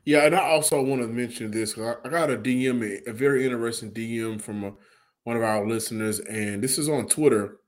Yeah, 0.05 0.25
and 0.25 0.37
I 0.37 0.51
also 0.51 0.81
want 0.83 1.03
to 1.03 1.09
mention 1.09 1.51
this. 1.51 1.77
I 1.77 2.09
got 2.09 2.31
a 2.31 2.37
DM, 2.37 3.07
a 3.07 3.13
very 3.13 3.45
interesting 3.45 3.91
DM 3.91 4.41
from 4.41 4.63
a, 4.65 4.73
one 5.25 5.37
of 5.37 5.43
our 5.43 5.67
listeners, 5.67 6.21
and 6.21 6.63
this 6.63 6.79
is 6.79 6.89
on 6.89 7.09
Twitter. 7.09 7.59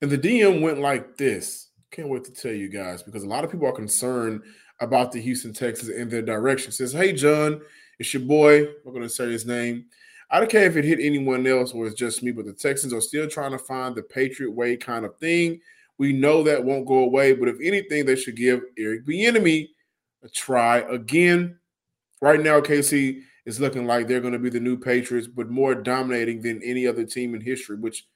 And 0.00 0.10
the 0.10 0.16
DM 0.16 0.62
went 0.62 0.78
like 0.78 1.18
this. 1.18 1.68
Can't 1.90 2.08
wait 2.08 2.24
to 2.24 2.32
tell 2.32 2.52
you 2.52 2.68
guys 2.68 3.02
because 3.02 3.24
a 3.24 3.28
lot 3.28 3.44
of 3.44 3.50
people 3.50 3.66
are 3.66 3.72
concerned 3.72 4.42
about 4.80 5.12
the 5.12 5.20
Houston 5.20 5.52
Texans 5.52 5.90
and 5.90 6.10
their 6.10 6.22
direction. 6.22 6.72
Says, 6.72 6.92
"Hey 6.92 7.12
John, 7.12 7.60
it's 7.98 8.14
your 8.14 8.22
boy. 8.22 8.64
I'm 8.64 8.92
going 8.92 9.02
to 9.02 9.08
say 9.08 9.30
his 9.30 9.46
name. 9.46 9.86
I 10.30 10.38
don't 10.38 10.50
care 10.50 10.66
if 10.66 10.76
it 10.76 10.84
hit 10.84 11.00
anyone 11.00 11.46
else 11.46 11.72
or 11.72 11.86
it's 11.86 11.94
just 11.94 12.22
me, 12.22 12.32
but 12.32 12.44
the 12.44 12.52
Texans 12.52 12.92
are 12.92 13.00
still 13.00 13.28
trying 13.28 13.52
to 13.52 13.58
find 13.58 13.94
the 13.94 14.02
Patriot 14.02 14.50
way 14.50 14.76
kind 14.76 15.04
of 15.04 15.16
thing. 15.16 15.60
We 15.96 16.12
know 16.12 16.42
that 16.42 16.64
won't 16.64 16.86
go 16.86 16.98
away, 16.98 17.32
but 17.32 17.48
if 17.48 17.56
anything, 17.62 18.04
they 18.04 18.14
should 18.14 18.36
give 18.36 18.60
Eric 18.78 19.06
Bieniemy 19.06 19.68
a 20.22 20.28
try 20.28 20.78
again. 20.78 21.58
Right 22.20 22.40
now, 22.40 22.60
KC 22.60 23.22
is 23.46 23.58
looking 23.58 23.86
like 23.86 24.06
they're 24.06 24.20
going 24.20 24.32
to 24.34 24.38
be 24.38 24.50
the 24.50 24.60
new 24.60 24.76
Patriots, 24.76 25.26
but 25.26 25.50
more 25.50 25.74
dominating 25.74 26.42
than 26.42 26.62
any 26.62 26.86
other 26.86 27.04
team 27.04 27.34
in 27.34 27.40
history, 27.40 27.76
which 27.76 28.06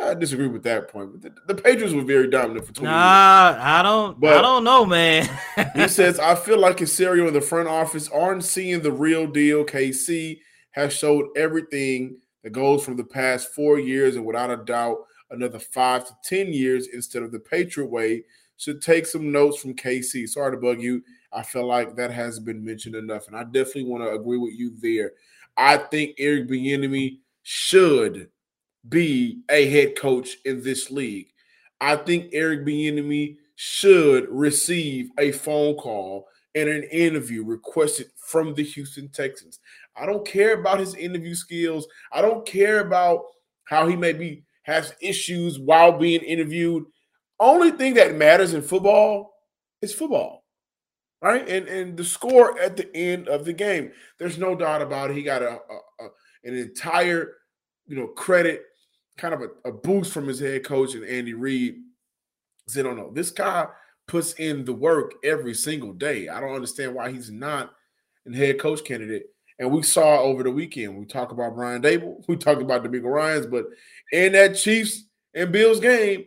I 0.00 0.14
disagree 0.14 0.48
with 0.48 0.62
that 0.64 0.88
point. 0.88 1.12
But 1.12 1.22
the, 1.22 1.54
the 1.54 1.62
Patriots 1.62 1.94
were 1.94 2.02
very 2.02 2.28
dominant 2.28 2.66
for 2.66 2.72
20 2.72 2.90
nah, 2.90 3.50
years. 3.50 3.62
I 3.62 3.82
don't 3.82 4.20
but 4.20 4.36
I 4.36 4.42
don't 4.42 4.64
know, 4.64 4.86
man. 4.86 5.28
he 5.74 5.88
says, 5.88 6.18
I 6.18 6.34
feel 6.34 6.58
like 6.58 6.78
Caserio 6.78 7.28
in 7.28 7.34
the 7.34 7.40
front 7.40 7.68
office 7.68 8.08
aren't 8.08 8.44
seeing 8.44 8.80
the 8.80 8.92
real 8.92 9.26
deal. 9.26 9.64
KC 9.64 10.40
has 10.72 10.92
showed 10.92 11.26
everything 11.36 12.18
that 12.42 12.50
goes 12.50 12.84
from 12.84 12.96
the 12.96 13.04
past 13.04 13.54
four 13.54 13.78
years, 13.78 14.16
and 14.16 14.24
without 14.24 14.50
a 14.50 14.56
doubt, 14.56 14.98
another 15.30 15.58
five 15.58 16.06
to 16.06 16.14
ten 16.24 16.52
years 16.52 16.88
instead 16.92 17.22
of 17.22 17.32
the 17.32 17.40
Patriot 17.40 17.90
way. 17.90 18.24
Should 18.58 18.80
take 18.80 19.06
some 19.06 19.32
notes 19.32 19.58
from 19.58 19.74
KC. 19.74 20.28
Sorry 20.28 20.52
to 20.52 20.60
bug 20.60 20.80
you. 20.80 21.02
I 21.32 21.42
feel 21.42 21.66
like 21.66 21.96
that 21.96 22.12
hasn't 22.12 22.46
been 22.46 22.64
mentioned 22.64 22.94
enough, 22.94 23.26
and 23.26 23.36
I 23.36 23.42
definitely 23.42 23.86
want 23.86 24.04
to 24.04 24.12
agree 24.12 24.38
with 24.38 24.54
you 24.54 24.72
there. 24.80 25.12
I 25.56 25.78
think 25.78 26.14
Eric 26.18 26.48
Bieniemy 26.48 27.18
should 27.42 28.28
be 28.88 29.42
a 29.50 29.68
head 29.68 29.96
coach 29.96 30.38
in 30.44 30.62
this 30.62 30.90
league. 30.90 31.28
I 31.80 31.96
think 31.96 32.30
Eric 32.32 32.64
Bieniemy 32.64 33.36
should 33.56 34.28
receive 34.28 35.10
a 35.18 35.32
phone 35.32 35.74
call 35.76 36.26
and 36.54 36.68
an 36.68 36.84
interview 36.84 37.44
requested 37.44 38.08
from 38.16 38.54
the 38.54 38.62
Houston 38.62 39.08
Texans. 39.08 39.60
I 39.96 40.06
don't 40.06 40.26
care 40.26 40.58
about 40.58 40.80
his 40.80 40.94
interview 40.94 41.34
skills. 41.34 41.86
I 42.12 42.22
don't 42.22 42.46
care 42.46 42.80
about 42.80 43.24
how 43.64 43.86
he 43.86 43.96
maybe 43.96 44.44
has 44.62 44.94
issues 45.00 45.58
while 45.58 45.98
being 45.98 46.22
interviewed. 46.22 46.84
Only 47.40 47.70
thing 47.72 47.94
that 47.94 48.14
matters 48.14 48.54
in 48.54 48.62
football 48.62 49.34
is 49.80 49.94
football. 49.94 50.44
Right? 51.20 51.48
And 51.48 51.68
and 51.68 51.96
the 51.96 52.04
score 52.04 52.58
at 52.58 52.76
the 52.76 52.94
end 52.96 53.28
of 53.28 53.44
the 53.44 53.52
game. 53.52 53.92
There's 54.18 54.38
no 54.38 54.56
doubt 54.56 54.82
about 54.82 55.10
it. 55.10 55.16
He 55.16 55.22
got 55.22 55.42
a, 55.42 55.50
a, 55.50 56.04
a 56.04 56.08
an 56.44 56.56
entire, 56.56 57.34
you 57.86 57.96
know, 57.96 58.08
credit 58.08 58.64
kind 59.16 59.34
of 59.34 59.42
a, 59.42 59.68
a 59.68 59.72
boost 59.72 60.12
from 60.12 60.26
his 60.26 60.40
head 60.40 60.64
coach 60.64 60.94
and 60.94 61.04
Andy 61.04 61.34
Reid. 61.34 61.76
Said, 62.68 62.86
"Oh 62.86 62.94
no, 62.94 63.10
this 63.12 63.30
guy 63.30 63.66
puts 64.06 64.34
in 64.34 64.64
the 64.64 64.72
work 64.72 65.14
every 65.24 65.54
single 65.54 65.92
day. 65.92 66.28
I 66.28 66.40
don't 66.40 66.54
understand 66.54 66.94
why 66.94 67.10
he's 67.10 67.30
not 67.30 67.72
a 68.26 68.36
head 68.36 68.60
coach 68.60 68.84
candidate." 68.84 69.26
And 69.58 69.70
we 69.70 69.82
saw 69.82 70.20
over 70.20 70.42
the 70.42 70.50
weekend. 70.50 70.98
We 70.98 71.04
talk 71.04 71.32
about 71.32 71.54
Brian 71.54 71.82
Daboll, 71.82 72.24
we 72.28 72.36
talk 72.36 72.60
about 72.60 72.84
DeMeco 72.84 73.04
Ryans, 73.04 73.46
but 73.46 73.66
in 74.12 74.32
that 74.32 74.56
Chiefs 74.56 75.04
and 75.34 75.52
Bills 75.52 75.80
game, 75.80 76.24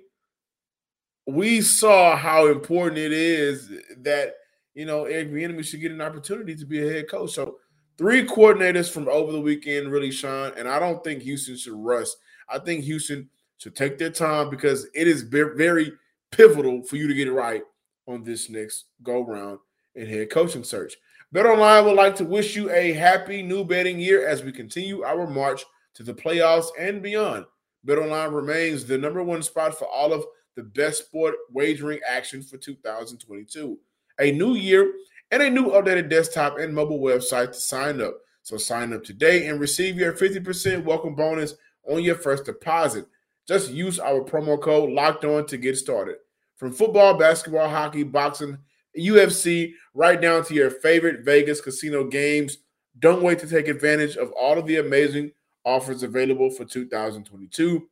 we 1.28 1.62
saw 1.62 2.16
how 2.16 2.48
important 2.48 2.98
it 2.98 3.12
is 3.12 3.72
that 4.00 4.36
you 4.74 4.86
know 4.86 5.06
Eric 5.06 5.32
Bieniemy 5.32 5.66
should 5.66 5.82
get 5.82 5.92
an 5.92 6.02
opportunity 6.02 6.56
to 6.56 6.66
be 6.66 6.86
a 6.86 6.92
head 6.92 7.10
coach. 7.10 7.32
So 7.32 7.58
three 7.98 8.26
coordinators 8.26 8.92
from 8.92 9.08
over 9.08 9.32
the 9.32 9.42
weekend 9.42 9.92
really 9.92 10.12
shine, 10.12 10.52
and 10.58 10.68
I 10.68 10.80
don't 10.80 11.04
think 11.04 11.24
Houston 11.24 11.58
should 11.58 11.74
rush 11.74 12.08
I 12.50 12.60
think 12.60 12.84
Houston 12.84 13.30
should 13.58 13.76
take 13.76 13.98
their 13.98 14.10
time 14.10 14.50
because 14.50 14.88
it 14.94 15.08
is 15.08 15.22
very 15.22 15.92
pivotal 16.32 16.84
for 16.84 16.98
you 16.98 17.08
to 17.08 17.14
get 17.14 17.28
it 17.28 17.34
right 17.34 17.64
on 18.08 18.24
this 18.24 18.50
next 18.50 18.86
go 19.04 19.22
round 19.26 19.60
in 19.96 20.08
head 20.08 20.30
coaching 20.30 20.64
search. 20.64 20.96
Bet 21.32 21.46
BetOnline 21.46 21.86
would 21.86 21.96
like 21.96 22.16
to 22.18 22.26
wish 22.26 22.56
you 22.56 22.70
a 22.72 22.94
happy 22.94 23.42
new 23.42 23.64
betting 23.64 24.00
year 24.00 24.28
as 24.28 24.44
we 24.44 24.52
continue 24.52 25.04
our 25.04 25.28
march 25.28 25.66
to 25.96 26.04
the 26.04 26.14
playoffs 26.14 26.68
and 26.80 27.02
beyond. 27.02 27.46
Bet 27.84 27.98
BetOnline 27.98 28.34
remains 28.34 28.86
the 28.86 28.98
number 28.98 29.24
one 29.24 29.42
spot 29.42 29.78
for 29.78 29.88
all 29.88 30.14
of 30.14 30.26
the 30.56 30.64
best 30.64 31.06
sport 31.06 31.36
wagering 31.52 32.00
action 32.08 32.42
for 32.42 32.58
2022. 32.58 33.78
A 34.20 34.32
new 34.32 34.54
year 34.54 34.94
and 35.32 35.42
a 35.42 35.50
new 35.50 35.72
updated 35.72 36.10
desktop 36.10 36.58
and 36.60 36.74
mobile 36.74 37.00
website 37.00 37.48
to 37.48 37.60
sign 37.60 38.02
up. 38.02 38.16
So 38.44 38.58
sign 38.58 38.94
up 38.94 39.04
today 39.04 39.48
and 39.48 39.60
receive 39.60 39.98
your 39.98 40.14
50% 40.14 40.84
welcome 40.84 41.16
bonus 41.16 41.56
on 41.90 42.04
your 42.04 42.16
first 42.16 42.46
deposit. 42.46 43.06
Just 43.48 43.72
use 43.72 44.00
our 44.00 44.22
promo 44.22 44.60
code 44.60 44.90
locked 44.92 45.26
on 45.26 45.46
to 45.48 45.58
get 45.58 45.78
started. 45.78 46.18
From 46.56 46.72
football, 46.72 47.18
basketball, 47.18 47.70
hockey, 47.70 48.04
boxing, 48.04 48.58
UFC, 48.98 49.74
right 49.94 50.20
down 50.20 50.44
to 50.46 50.54
your 50.54 50.70
favorite 50.70 51.24
Vegas 51.24 51.62
casino 51.62 52.06
games. 52.06 52.60
Don't 53.00 53.22
wait 53.22 53.40
to 53.40 53.48
take 53.48 53.68
advantage 53.68 54.16
of 54.16 54.32
all 54.32 54.58
of 54.58 54.66
the 54.66 54.78
amazing 54.78 55.32
offers 55.66 56.04
available 56.04 56.50
for 56.50 56.66
2022. 56.66 57.88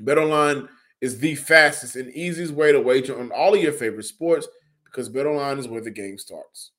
BetOnline 0.00 0.68
is 1.00 1.18
the 1.18 1.34
fastest 1.36 1.96
and 1.96 2.12
easiest 2.12 2.52
way 2.52 2.72
to 2.72 2.80
wager 2.80 3.18
on 3.18 3.30
all 3.30 3.54
of 3.54 3.62
your 3.62 3.72
favorite 3.72 4.04
sports 4.04 4.48
because 4.84 5.08
BetOnline 5.08 5.58
is 5.58 5.68
where 5.68 5.80
the 5.80 5.90
game 5.90 6.18
starts. 6.18 6.72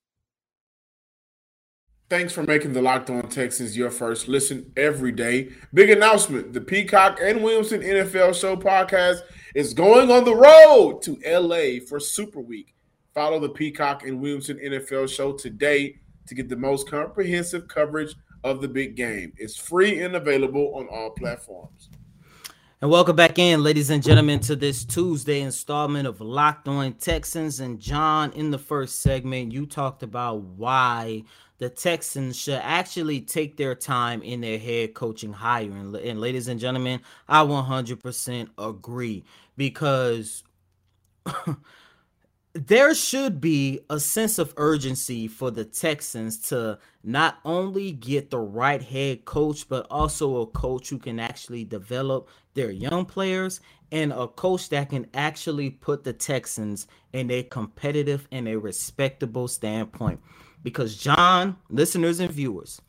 Thanks 2.10 2.34
for 2.34 2.42
making 2.42 2.74
the 2.74 2.82
Locked 2.82 3.12
On 3.12 3.30
Texans 3.30 3.78
your 3.78 3.92
first 3.92 4.28
listen 4.28 4.72
every 4.76 5.12
day. 5.12 5.50
Big 5.76 5.92
announcement 5.92 6.54
the 6.54 6.62
Peacock 6.62 7.20
and 7.22 7.44
Williamson 7.44 7.82
NFL 7.82 8.34
Show 8.34 8.56
podcast 8.56 9.20
is 9.54 9.76
going 9.76 10.10
on 10.10 10.24
the 10.24 10.34
road 10.34 11.04
to 11.04 11.20
LA 11.24 11.86
for 11.88 12.00
Super 12.00 12.40
Week. 12.40 12.74
Follow 13.14 13.40
the 13.40 13.50
Peacock 13.50 14.08
and 14.08 14.20
Williamson 14.20 14.58
NFL 14.58 15.08
Show 15.08 15.34
today 15.34 16.00
to 16.26 16.34
get 16.34 16.50
the 16.50 16.56
most 16.56 16.90
comprehensive 16.90 17.68
coverage 17.68 18.16
of 18.44 18.60
the 18.60 18.68
big 18.68 18.96
game. 18.96 19.32
It's 19.38 19.56
free 19.56 20.02
and 20.02 20.16
available 20.16 20.74
on 20.74 20.88
all 20.88 21.12
platforms. 21.12 21.90
And 22.82 22.90
welcome 22.90 23.18
back 23.18 23.38
in, 23.38 23.62
ladies 23.62 23.90
and 23.90 24.02
gentlemen, 24.02 24.40
to 24.42 24.56
this 24.56 24.86
Tuesday 24.86 25.42
installment 25.42 26.08
of 26.08 26.22
Locked 26.22 26.70
On 26.70 26.94
Texans. 26.94 27.60
And 27.60 27.80
John, 27.80 28.32
in 28.32 28.50
the 28.50 28.58
first 28.58 29.02
segment, 29.02 29.52
you 29.52 29.66
talked 29.66 30.02
about 30.02 30.42
why 30.42 31.24
the 31.60 31.70
Texans 31.70 32.38
should 32.38 32.62
actually 32.64 33.22
take 33.22 33.58
their 33.58 33.76
time 33.76 34.22
in 34.24 34.42
their 34.42 34.58
head 34.58 34.94
coaching 34.94 35.34
hire. 35.34 35.72
And, 35.72 35.96
and 35.96 36.20
ladies 36.20 36.48
and 36.48 36.60
gentlemen, 36.60 37.02
I 37.28 37.44
100% 37.44 38.48
agree 38.58 39.26
because 39.58 40.44
there 42.54 42.96
should 42.96 43.42
be 43.42 43.82
a 43.90 44.00
sense 44.00 44.40
of 44.40 44.54
urgency 44.56 45.28
for 45.28 45.52
the 45.52 45.66
Texans 45.66 46.40
to 46.50 46.80
not 47.04 47.40
only 47.44 47.92
get 47.92 48.30
the 48.30 48.40
right 48.40 48.82
head 48.82 49.26
coach, 49.26 49.68
but 49.68 49.86
also 49.92 50.38
a 50.38 50.48
coach 50.48 50.90
who 50.90 50.98
can 50.98 51.20
actually 51.20 51.66
develop 51.66 52.30
their 52.54 52.72
young 52.72 53.06
players 53.06 53.60
and 53.92 54.14
a 54.14 54.28
coach 54.28 54.70
that 54.70 54.90
can 54.90 55.08
actually 55.14 55.70
put 55.70 56.06
the 56.06 56.14
Texans 56.14 56.88
in 57.12 57.30
a 57.30 57.44
competitive 57.44 58.30
and 58.32 58.48
a 58.48 58.58
respectable 58.58 59.50
standpoint 59.50 60.22
because 60.64 60.96
John, 60.96 61.58
listeners 61.70 62.20
and 62.20 62.32
viewers, 62.32 62.82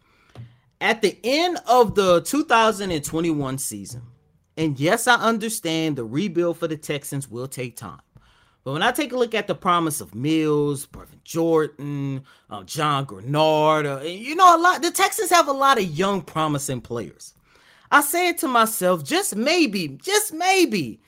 at 0.80 1.02
the 1.02 1.18
end 1.22 1.58
of 1.66 1.94
the 1.94 2.22
2021 2.22 3.58
season, 3.58 4.02
and 4.56 4.78
yes, 4.78 5.06
I 5.06 5.14
understand 5.14 5.96
the 5.96 6.04
rebuild 6.04 6.58
for 6.58 6.68
the 6.68 6.76
Texans 6.76 7.28
will 7.28 7.48
take 7.48 7.76
time. 7.76 8.00
But 8.62 8.72
when 8.72 8.82
I 8.82 8.92
take 8.92 9.12
a 9.12 9.16
look 9.16 9.34
at 9.34 9.46
the 9.46 9.54
promise 9.54 10.00
of 10.00 10.14
Mills, 10.14 10.86
Brevin 10.86 11.22
Jordan, 11.24 12.24
uh, 12.50 12.62
John 12.64 13.06
Greenard, 13.06 13.86
uh, 13.86 14.04
you 14.04 14.34
know, 14.34 14.56
a 14.56 14.60
lot, 14.60 14.82
the 14.82 14.90
Texans 14.90 15.30
have 15.30 15.48
a 15.48 15.52
lot 15.52 15.78
of 15.78 15.84
young, 15.84 16.20
promising 16.20 16.82
players. 16.82 17.34
I 17.90 18.02
say 18.02 18.28
it 18.28 18.38
to 18.38 18.48
myself, 18.48 19.02
just 19.02 19.34
maybe, 19.34 19.88
just 20.02 20.34
maybe, 20.34 20.99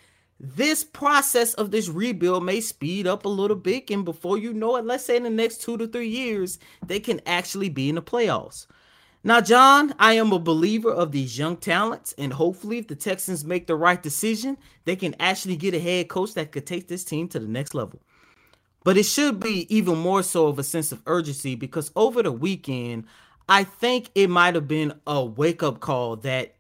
this 0.43 0.83
process 0.83 1.55
of 1.55 1.71
this 1.71 1.89
rebuild 1.89 2.45
may 2.45 2.61
speed 2.61 3.07
up 3.07 3.25
a 3.25 3.29
little 3.29 3.57
bit. 3.57 3.91
And 3.91 4.05
before 4.05 4.37
you 4.37 4.53
know 4.53 4.77
it, 4.77 4.85
let's 4.85 5.05
say 5.05 5.17
in 5.17 5.23
the 5.23 5.31
next 5.31 5.63
two 5.63 5.79
to 5.79 5.87
three 5.87 6.09
years, 6.09 6.59
they 6.85 6.99
can 6.99 7.21
actually 7.27 7.69
be 7.69 7.89
in 7.89 7.95
the 7.95 8.03
playoffs. 8.03 8.67
Now, 9.23 9.41
John, 9.41 9.95
I 10.01 10.15
am 10.15 10.33
a 10.33 10.41
believer 10.41 10.91
of 10.91 11.13
these 11.13 11.39
young 11.39 11.57
talents, 11.57 12.13
and 12.19 12.33
hopefully, 12.33 12.79
if 12.79 12.89
the 12.89 12.97
Texans 12.97 13.45
make 13.45 13.69
the 13.69 13.77
right 13.77 14.03
decision, 14.03 14.59
they 14.85 14.97
can 14.97 15.15
actually 15.21 15.55
get 15.55 15.75
a 15.75 15.79
head 15.79 16.09
coach 16.09 16.35
that 16.35 16.51
could 16.51 16.67
take 16.67 16.89
this 16.89 17.05
team 17.05 17.29
to 17.29 17.39
the 17.39 17.47
next 17.47 17.73
level. 17.73 18.01
But 18.83 18.97
it 18.97 19.05
should 19.05 19.39
be 19.39 19.73
even 19.73 19.97
more 19.97 20.25
so 20.25 20.49
of 20.49 20.59
a 20.59 20.65
sense 20.65 20.91
of 20.91 21.03
urgency 21.07 21.55
because 21.55 21.93
over 21.95 22.21
the 22.21 22.33
weekend, 22.33 23.05
I 23.49 23.63
think 23.63 24.11
it 24.17 24.29
might 24.29 24.57
have 24.57 24.67
been 24.67 24.95
a 25.07 25.25
wake 25.25 25.63
up 25.63 25.79
call 25.79 26.17
that 26.17 26.57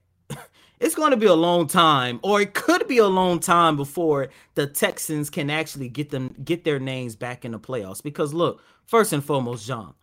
it's 0.82 0.96
going 0.96 1.12
to 1.12 1.16
be 1.16 1.26
a 1.26 1.34
long 1.34 1.68
time, 1.68 2.18
or 2.22 2.40
it 2.40 2.54
could 2.54 2.88
be 2.88 2.98
a 2.98 3.06
long 3.06 3.38
time 3.38 3.76
before 3.76 4.28
the 4.56 4.66
Texans 4.66 5.30
can 5.30 5.48
actually 5.48 5.88
get 5.88 6.10
them 6.10 6.34
get 6.44 6.64
their 6.64 6.80
names 6.80 7.14
back 7.14 7.44
in 7.44 7.52
the 7.52 7.58
playoffs. 7.58 8.02
Because 8.02 8.34
look, 8.34 8.60
first 8.84 9.12
and 9.12 9.24
foremost, 9.24 9.66
John, 9.66 9.94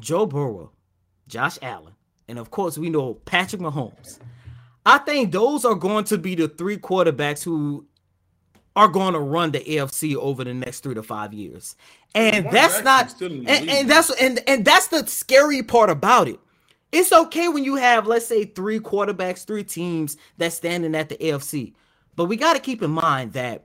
Joe 0.00 0.26
Burrow 0.26 0.72
Josh 1.28 1.56
Allen, 1.62 1.94
and 2.28 2.38
of 2.38 2.50
course, 2.50 2.76
we 2.76 2.90
know 2.90 3.14
Patrick 3.14 3.62
Mahomes. 3.62 4.18
I 4.84 4.98
think 4.98 5.32
those 5.32 5.64
are 5.64 5.74
going 5.74 6.04
to 6.04 6.18
be 6.18 6.34
the 6.34 6.48
three 6.48 6.78
quarterbacks 6.78 7.42
who 7.44 7.86
are 8.74 8.88
going 8.88 9.14
to 9.14 9.20
run 9.20 9.52
the 9.52 9.60
AFC 9.60 10.14
over 10.16 10.44
the 10.44 10.52
next 10.52 10.80
three 10.80 10.94
to 10.94 11.02
five 11.02 11.32
years. 11.32 11.76
And 12.14 12.46
that's 12.50 12.82
not 12.82 13.20
and, 13.20 13.48
and 13.48 13.90
that's 13.90 14.10
and, 14.20 14.40
and 14.48 14.64
that's 14.64 14.88
the 14.88 15.06
scary 15.06 15.62
part 15.62 15.90
about 15.90 16.28
it. 16.28 16.38
It's 16.92 17.12
okay 17.12 17.48
when 17.48 17.64
you 17.64 17.76
have, 17.76 18.06
let's 18.06 18.26
say, 18.26 18.44
three 18.44 18.80
quarterbacks, 18.80 19.44
three 19.44 19.64
teams 19.64 20.16
that's 20.38 20.54
standing 20.54 20.94
at 20.94 21.08
the 21.08 21.16
AFC. 21.16 21.74
But 22.14 22.26
we 22.26 22.36
got 22.36 22.54
to 22.54 22.60
keep 22.60 22.82
in 22.82 22.90
mind 22.90 23.32
that 23.34 23.64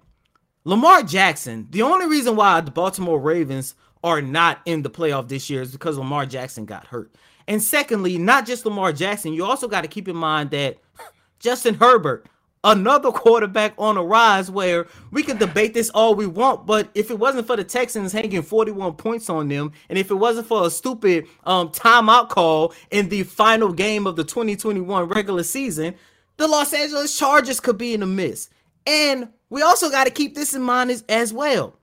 Lamar 0.64 1.04
Jackson, 1.04 1.68
the 1.70 1.82
only 1.82 2.08
reason 2.08 2.36
why 2.36 2.62
the 2.62 2.72
Baltimore 2.72 3.20
Ravens 3.20 3.76
are 4.04 4.22
not 4.22 4.62
in 4.66 4.82
the 4.82 4.90
playoff 4.90 5.28
this 5.28 5.50
year 5.50 5.62
is 5.62 5.72
because 5.72 5.98
Lamar 5.98 6.26
Jackson 6.26 6.66
got 6.66 6.88
hurt. 6.88 7.14
And 7.48 7.62
secondly, 7.62 8.18
not 8.18 8.46
just 8.46 8.66
Lamar 8.66 8.94
Jackson, 8.94 9.34
you 9.34 9.46
also 9.46 9.68
got 9.68 9.82
to 9.82 9.88
keep 9.88 10.08
in 10.08 10.16
mind 10.16 10.52
that 10.52 10.78
Justin 11.40 11.76
Herbert, 11.76 12.28
another 12.64 13.12
quarterback 13.12 13.74
on 13.78 13.98
a 13.98 14.04
rise 14.04 14.52
where 14.52 14.88
we 15.12 15.24
can 15.24 15.38
debate 15.38 15.74
this 15.74 15.90
all 15.92 16.16
we 16.16 16.28
want, 16.28 16.66
but 16.66 16.90
if 16.94 17.10
it 17.10 17.18
wasn't 17.18 17.48
for 17.48 17.56
the 17.56 17.64
Texans 17.64 18.12
hanging 18.12 18.42
41 18.42 18.94
points 18.94 19.30
on 19.30 19.48
them, 19.48 19.72
and 19.90 19.98
if 19.98 20.12
it 20.12 20.16
wasn't 20.16 20.48
for 20.48 20.66
a 20.66 20.70
stupid 20.70 21.28
um, 21.46 21.70
timeout 21.70 22.30
call 22.30 22.74
in 22.92 23.10
the 23.10 23.24
final 23.24 23.74
game 23.74 24.06
of 24.06 24.16
the 24.16 24.24
2021 24.24 25.08
regular 25.08 25.44
season, 25.44 25.96
the 26.38 26.48
Los 26.48 26.74
Angeles 26.74 27.18
Chargers 27.18 27.60
could 27.60 27.78
be 27.78 27.94
in 27.94 28.02
the 28.02 28.06
miss. 28.06 28.50
And 28.86 29.30
we 29.50 29.62
also 29.62 29.90
got 29.90 30.06
to 30.06 30.12
keep 30.12 30.36
this 30.36 30.54
in 30.54 30.62
mind 30.62 30.92
as, 30.92 31.04
as 31.10 31.34
well. 31.34 31.76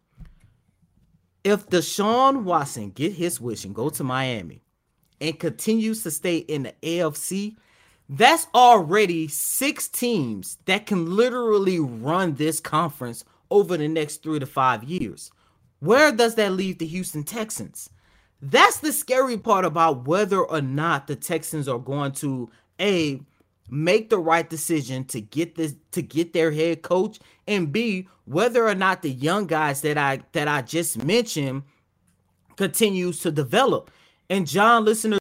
If 1.45 1.69
Deshaun 1.69 2.43
Watson 2.43 2.91
get 2.91 3.13
his 3.13 3.41
wish 3.41 3.65
and 3.65 3.75
go 3.75 3.89
to 3.91 4.05
Miami, 4.05 4.63
and 5.21 5.39
continues 5.39 6.03
to 6.05 6.11
stay 6.11 6.39
in 6.39 6.65
the 6.65 6.75
AFC, 6.83 7.57
that's 8.09 8.47
already 8.55 9.29
six 9.29 9.89
teams 9.89 10.59
that 10.65 10.87
can 10.87 11.15
literally 11.15 11.79
run 11.79 12.35
this 12.35 12.61
conference 12.61 13.25
over 13.51 13.77
the 13.77 13.89
next 13.89 14.23
three 14.23 14.39
to 14.39 14.47
five 14.47 14.85
years. 14.85 15.31
Where 15.81 16.11
does 16.11 16.35
that 16.37 16.53
leave 16.53 16.79
the 16.79 16.87
Houston 16.87 17.23
Texans? 17.23 17.91
That's 18.41 18.79
the 18.79 18.93
scary 18.93 19.37
part 19.37 19.65
about 19.65 20.07
whether 20.07 20.41
or 20.41 20.61
not 20.61 21.07
the 21.07 21.17
Texans 21.17 21.69
are 21.69 21.79
going 21.79 22.13
to 22.13 22.51
a 22.81 23.21
make 23.71 24.09
the 24.09 24.19
right 24.19 24.49
decision 24.49 25.05
to 25.05 25.21
get 25.21 25.55
this 25.55 25.75
to 25.93 26.01
get 26.01 26.33
their 26.33 26.51
head 26.51 26.81
coach 26.81 27.19
and 27.47 27.71
b 27.71 28.09
whether 28.25 28.67
or 28.67 28.75
not 28.75 29.03
the 29.03 29.11
young 29.11 29.47
guys 29.47 29.83
that 29.83 29.99
I 29.99 30.21
that 30.33 30.49
I 30.49 30.63
just 30.63 31.03
mentioned 31.05 31.65
continues 32.57 33.21
to 33.21 33.31
develop. 33.31 33.91
And 34.31 34.47
John, 34.47 34.85
listeners, 34.85 35.18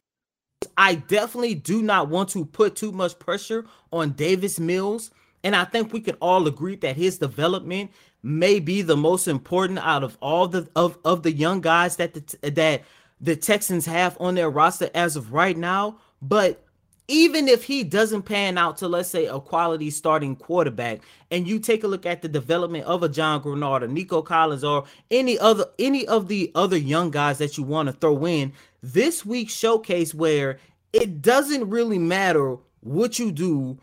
I 0.78 0.94
definitely 0.94 1.56
do 1.56 1.82
not 1.82 2.08
want 2.08 2.28
to 2.30 2.44
put 2.44 2.76
too 2.76 2.92
much 2.92 3.18
pressure 3.18 3.66
on 3.92 4.12
Davis 4.12 4.60
Mills. 4.60 5.10
And 5.42 5.56
I 5.56 5.64
think 5.64 5.92
we 5.92 6.00
can 6.00 6.14
all 6.20 6.46
agree 6.46 6.76
that 6.76 6.96
his 6.96 7.18
development 7.18 7.90
may 8.22 8.60
be 8.60 8.82
the 8.82 8.96
most 8.96 9.26
important 9.26 9.80
out 9.80 10.04
of 10.04 10.16
all 10.22 10.46
the 10.46 10.68
of, 10.76 10.96
of 11.04 11.24
the 11.24 11.32
young 11.32 11.60
guys 11.60 11.96
that 11.96 12.14
the 12.14 12.50
that 12.50 12.84
the 13.20 13.34
Texans 13.34 13.86
have 13.86 14.16
on 14.20 14.36
their 14.36 14.50
roster 14.50 14.88
as 14.94 15.16
of 15.16 15.32
right 15.32 15.56
now. 15.56 15.98
But 16.22 16.64
even 17.08 17.48
if 17.48 17.64
he 17.64 17.82
doesn't 17.82 18.22
pan 18.22 18.58
out 18.58 18.76
to 18.76 18.86
let's 18.86 19.08
say 19.08 19.26
a 19.26 19.40
quality 19.40 19.90
starting 19.90 20.36
quarterback 20.36 21.00
and 21.30 21.48
you 21.48 21.58
take 21.58 21.82
a 21.82 21.88
look 21.88 22.04
at 22.04 22.20
the 22.20 22.28
development 22.28 22.84
of 22.84 23.02
a 23.02 23.08
John 23.08 23.42
Greenard 23.42 23.82
or 23.82 23.88
Nico 23.88 24.20
Collins 24.22 24.62
or 24.62 24.84
any 25.10 25.38
other 25.38 25.64
any 25.78 26.06
of 26.06 26.28
the 26.28 26.52
other 26.54 26.76
young 26.76 27.10
guys 27.10 27.38
that 27.38 27.56
you 27.56 27.64
want 27.64 27.88
to 27.88 27.94
throw 27.94 28.26
in 28.26 28.52
this 28.82 29.24
week's 29.24 29.52
showcase 29.52 30.14
where 30.14 30.58
it 30.92 31.20
doesn't 31.20 31.68
really 31.68 31.98
matter 31.98 32.56
what 32.80 33.18
you 33.18 33.32
do 33.32 33.78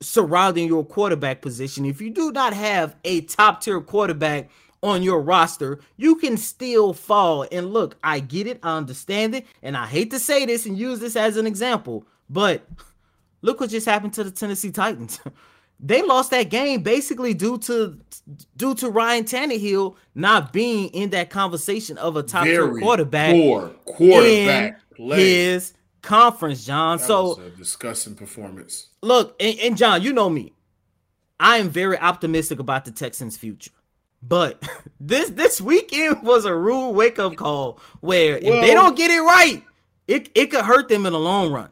surrounding 0.00 0.68
your 0.68 0.84
quarterback 0.84 1.42
position 1.42 1.84
if 1.84 2.00
you 2.00 2.08
do 2.10 2.30
not 2.30 2.52
have 2.52 2.94
a 3.04 3.22
top 3.22 3.60
tier 3.60 3.80
quarterback 3.80 4.48
on 4.82 5.02
your 5.02 5.20
roster, 5.20 5.80
you 5.96 6.16
can 6.16 6.36
still 6.36 6.92
fall. 6.92 7.46
And 7.50 7.72
look, 7.72 7.96
I 8.02 8.20
get 8.20 8.46
it, 8.46 8.60
I 8.62 8.76
understand 8.76 9.34
it, 9.34 9.46
and 9.62 9.76
I 9.76 9.86
hate 9.86 10.10
to 10.12 10.18
say 10.18 10.46
this 10.46 10.66
and 10.66 10.78
use 10.78 11.00
this 11.00 11.16
as 11.16 11.36
an 11.36 11.46
example, 11.46 12.04
but 12.30 12.66
look 13.42 13.60
what 13.60 13.70
just 13.70 13.86
happened 13.86 14.14
to 14.14 14.24
the 14.24 14.30
Tennessee 14.30 14.70
Titans. 14.70 15.20
they 15.80 16.02
lost 16.02 16.30
that 16.32 16.50
game 16.50 16.82
basically 16.82 17.34
due 17.34 17.58
to 17.58 17.98
due 18.56 18.74
to 18.74 18.90
Ryan 18.90 19.24
Tannehill 19.24 19.94
not 20.14 20.52
being 20.52 20.88
in 20.88 21.10
that 21.10 21.30
conversation 21.30 21.98
of 21.98 22.16
a 22.16 22.22
top 22.22 22.44
Very 22.44 22.80
quarterback. 22.80 23.32
Poor 23.32 23.68
quarterback 23.84 24.80
his 24.96 25.74
conference, 26.02 26.64
John. 26.64 26.98
That 26.98 27.04
so 27.04 27.40
disgusting 27.56 28.14
performance. 28.14 28.88
Look, 29.02 29.36
and, 29.40 29.58
and 29.60 29.76
John, 29.76 30.02
you 30.02 30.12
know 30.12 30.28
me. 30.28 30.52
I 31.40 31.58
am 31.58 31.70
very 31.70 31.98
optimistic 31.98 32.58
about 32.58 32.84
the 32.84 32.90
Texans' 32.90 33.36
future. 33.36 33.70
But 34.22 34.62
this 35.00 35.30
this 35.30 35.60
weekend 35.60 36.22
was 36.22 36.44
a 36.44 36.54
rude 36.54 36.90
wake 36.90 37.18
up 37.18 37.36
call 37.36 37.80
where 38.00 38.40
well, 38.42 38.54
if 38.54 38.66
they 38.66 38.74
don't 38.74 38.96
get 38.96 39.10
it 39.10 39.20
right, 39.20 39.62
it, 40.08 40.30
it 40.34 40.46
could 40.46 40.64
hurt 40.64 40.88
them 40.88 41.06
in 41.06 41.12
the 41.12 41.20
long 41.20 41.52
run. 41.52 41.70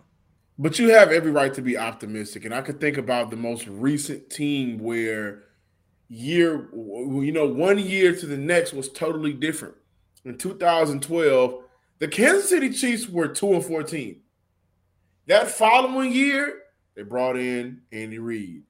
But 0.58 0.78
you 0.78 0.88
have 0.90 1.10
every 1.10 1.30
right 1.30 1.52
to 1.54 1.62
be 1.62 1.76
optimistic. 1.76 2.44
And 2.44 2.54
I 2.54 2.62
could 2.62 2.80
think 2.80 2.96
about 2.96 3.30
the 3.30 3.36
most 3.36 3.66
recent 3.66 4.30
team 4.30 4.78
where 4.78 5.44
year, 6.08 6.70
you 6.72 7.32
know, 7.32 7.46
one 7.46 7.78
year 7.78 8.16
to 8.16 8.26
the 8.26 8.36
next 8.36 8.72
was 8.72 8.90
totally 8.90 9.32
different. 9.32 9.74
In 10.24 10.38
2012, 10.38 11.62
the 11.98 12.08
Kansas 12.08 12.48
City 12.48 12.70
Chiefs 12.70 13.08
were 13.08 13.28
2 13.28 13.54
and 13.54 13.64
14. 13.64 14.20
That 15.26 15.48
following 15.48 16.12
year, 16.12 16.60
they 16.94 17.02
brought 17.02 17.36
in 17.36 17.82
Andy 17.92 18.18
Reid. 18.18 18.62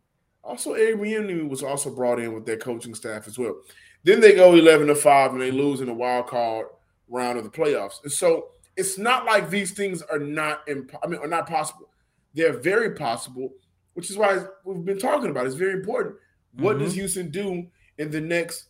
Also, 0.43 0.75
Eric 0.75 1.01
was 1.49 1.63
also 1.63 1.91
brought 1.91 2.19
in 2.19 2.33
with 2.33 2.47
their 2.47 2.57
coaching 2.57 2.95
staff 2.95 3.27
as 3.27 3.39
well. 3.39 3.57
Then 4.05 4.21
they 4.21 4.35
go 4.35 4.55
11 4.55 4.87
to 4.87 4.95
5 4.95 5.33
and 5.33 5.41
they 5.41 5.51
lose 5.51 5.81
in 5.81 5.87
the 5.87 5.95
wild 5.95 6.29
card 6.29 6.67
round 7.09 7.39
of 7.39 7.45
the 7.45 7.51
playoffs. 7.51 8.03
And 8.03 8.13
so 8.13 8.49
it's 8.77 8.99
not 8.99 9.25
like 9.25 9.51
these 9.51 9.73
things 9.73 10.03
are 10.03 10.19
not 10.19 10.63
imp- 10.69 10.95
I 11.03 11.07
mean 11.07 11.21
are 11.21 11.29
not 11.29 11.49
possible. 11.49 11.89
They're 12.35 12.59
very 12.59 12.93
possible, 12.95 13.51
which 13.95 14.11
is 14.11 14.17
why 14.17 14.45
we've 14.65 14.85
been 14.85 14.99
talking 14.99 15.31
about. 15.31 15.47
It's 15.47 15.55
very 15.55 15.73
important. 15.73 16.17
What 16.59 16.77
mm-hmm. 16.77 16.85
does 16.85 16.95
Houston 16.95 17.31
do 17.31 17.67
in 17.99 18.11
the 18.11 18.21
next, 18.21 18.67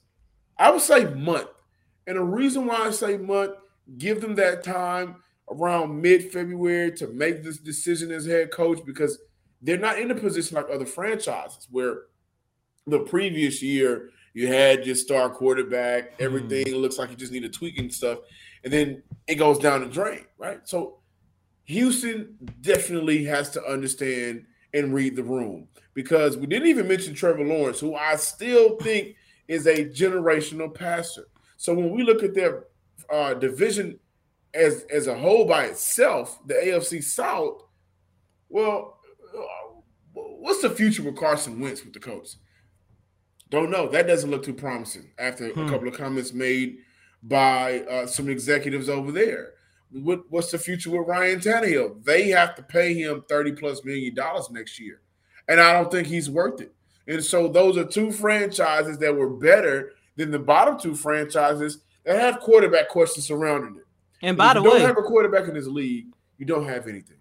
I 0.56 0.70
would 0.70 0.80
say, 0.80 1.04
month? 1.06 1.48
And 2.06 2.16
the 2.16 2.22
reason 2.22 2.66
why 2.66 2.76
I 2.76 2.90
say 2.90 3.16
month, 3.16 3.52
give 3.98 4.20
them 4.20 4.36
that 4.36 4.62
time 4.62 5.16
around 5.50 6.00
mid-February 6.00 6.92
to 6.92 7.08
make 7.08 7.42
this 7.42 7.58
decision 7.58 8.12
as 8.12 8.26
head 8.26 8.52
coach 8.52 8.80
because 8.84 9.18
they're 9.62 9.78
not 9.78 9.98
in 9.98 10.10
a 10.10 10.14
position 10.14 10.56
like 10.56 10.66
other 10.72 10.86
franchises 10.86 11.66
where 11.70 12.02
the 12.86 13.00
previous 13.00 13.62
year 13.62 14.10
you 14.34 14.46
had 14.48 14.86
your 14.86 14.94
star 14.94 15.30
quarterback, 15.30 16.12
everything 16.20 16.66
mm. 16.66 16.80
looks 16.80 16.98
like 16.98 17.10
you 17.10 17.16
just 17.16 17.32
need 17.32 17.44
a 17.44 17.48
tweaking 17.48 17.90
stuff 17.90 18.18
and 18.66 18.72
then 18.72 19.00
it 19.28 19.36
goes 19.36 19.60
down 19.60 19.82
the 19.82 19.86
drain, 19.86 20.24
right? 20.38 20.58
So 20.64 20.98
Houston 21.66 22.36
definitely 22.62 23.22
has 23.26 23.48
to 23.50 23.64
understand 23.64 24.44
and 24.74 24.92
read 24.92 25.14
the 25.14 25.22
room 25.22 25.68
because 25.94 26.36
we 26.36 26.48
didn't 26.48 26.66
even 26.66 26.88
mention 26.88 27.14
Trevor 27.14 27.44
Lawrence, 27.44 27.78
who 27.78 27.94
I 27.94 28.16
still 28.16 28.76
think 28.78 29.14
is 29.46 29.68
a 29.68 29.84
generational 29.84 30.74
passer. 30.74 31.28
So 31.56 31.74
when 31.74 31.92
we 31.92 32.02
look 32.02 32.24
at 32.24 32.34
their 32.34 32.64
uh, 33.08 33.34
division 33.34 34.00
as 34.52 34.84
as 34.92 35.06
a 35.06 35.16
whole 35.16 35.46
by 35.46 35.66
itself, 35.66 36.40
the 36.44 36.54
AFC 36.54 37.04
South, 37.04 37.62
well, 38.48 38.98
what's 40.12 40.62
the 40.62 40.70
future 40.70 41.04
with 41.04 41.16
Carson 41.16 41.60
Wentz 41.60 41.84
with 41.84 41.92
the 41.92 42.00
Colts? 42.00 42.38
Don't 43.48 43.70
know. 43.70 43.86
That 43.88 44.08
doesn't 44.08 44.28
look 44.28 44.42
too 44.42 44.54
promising 44.54 45.12
after 45.20 45.50
hmm. 45.50 45.66
a 45.66 45.70
couple 45.70 45.86
of 45.86 45.94
comments 45.94 46.32
made 46.32 46.78
by 47.22 47.80
uh, 47.80 48.06
some 48.06 48.28
executives 48.28 48.88
over 48.88 49.12
there. 49.12 49.52
What, 49.90 50.22
what's 50.30 50.50
the 50.50 50.58
future 50.58 50.90
with 50.90 51.08
Ryan 51.08 51.40
Tannehill? 51.40 52.04
They 52.04 52.28
have 52.28 52.54
to 52.56 52.62
pay 52.62 52.94
him 52.94 53.24
30 53.28 53.52
plus 53.52 53.84
million 53.84 54.14
dollars 54.14 54.50
next 54.50 54.78
year. 54.78 55.00
And 55.48 55.60
I 55.60 55.72
don't 55.72 55.90
think 55.90 56.06
he's 56.06 56.28
worth 56.28 56.60
it. 56.60 56.74
And 57.06 57.24
so 57.24 57.48
those 57.48 57.76
are 57.76 57.84
two 57.84 58.10
franchises 58.10 58.98
that 58.98 59.14
were 59.14 59.30
better 59.30 59.92
than 60.16 60.30
the 60.30 60.38
bottom 60.38 60.78
two 60.78 60.94
franchises 60.94 61.82
that 62.04 62.20
have 62.20 62.40
quarterback 62.40 62.88
questions 62.88 63.26
surrounding 63.26 63.76
it. 63.76 63.86
And 64.22 64.36
by 64.36 64.54
the 64.54 64.62
way, 64.62 64.68
you 64.68 64.78
don't 64.78 64.88
have 64.88 64.98
a 64.98 65.02
quarterback 65.02 65.46
in 65.48 65.54
this 65.54 65.66
league, 65.66 66.06
you 66.38 66.46
don't 66.46 66.66
have 66.66 66.88
anything. 66.88 67.15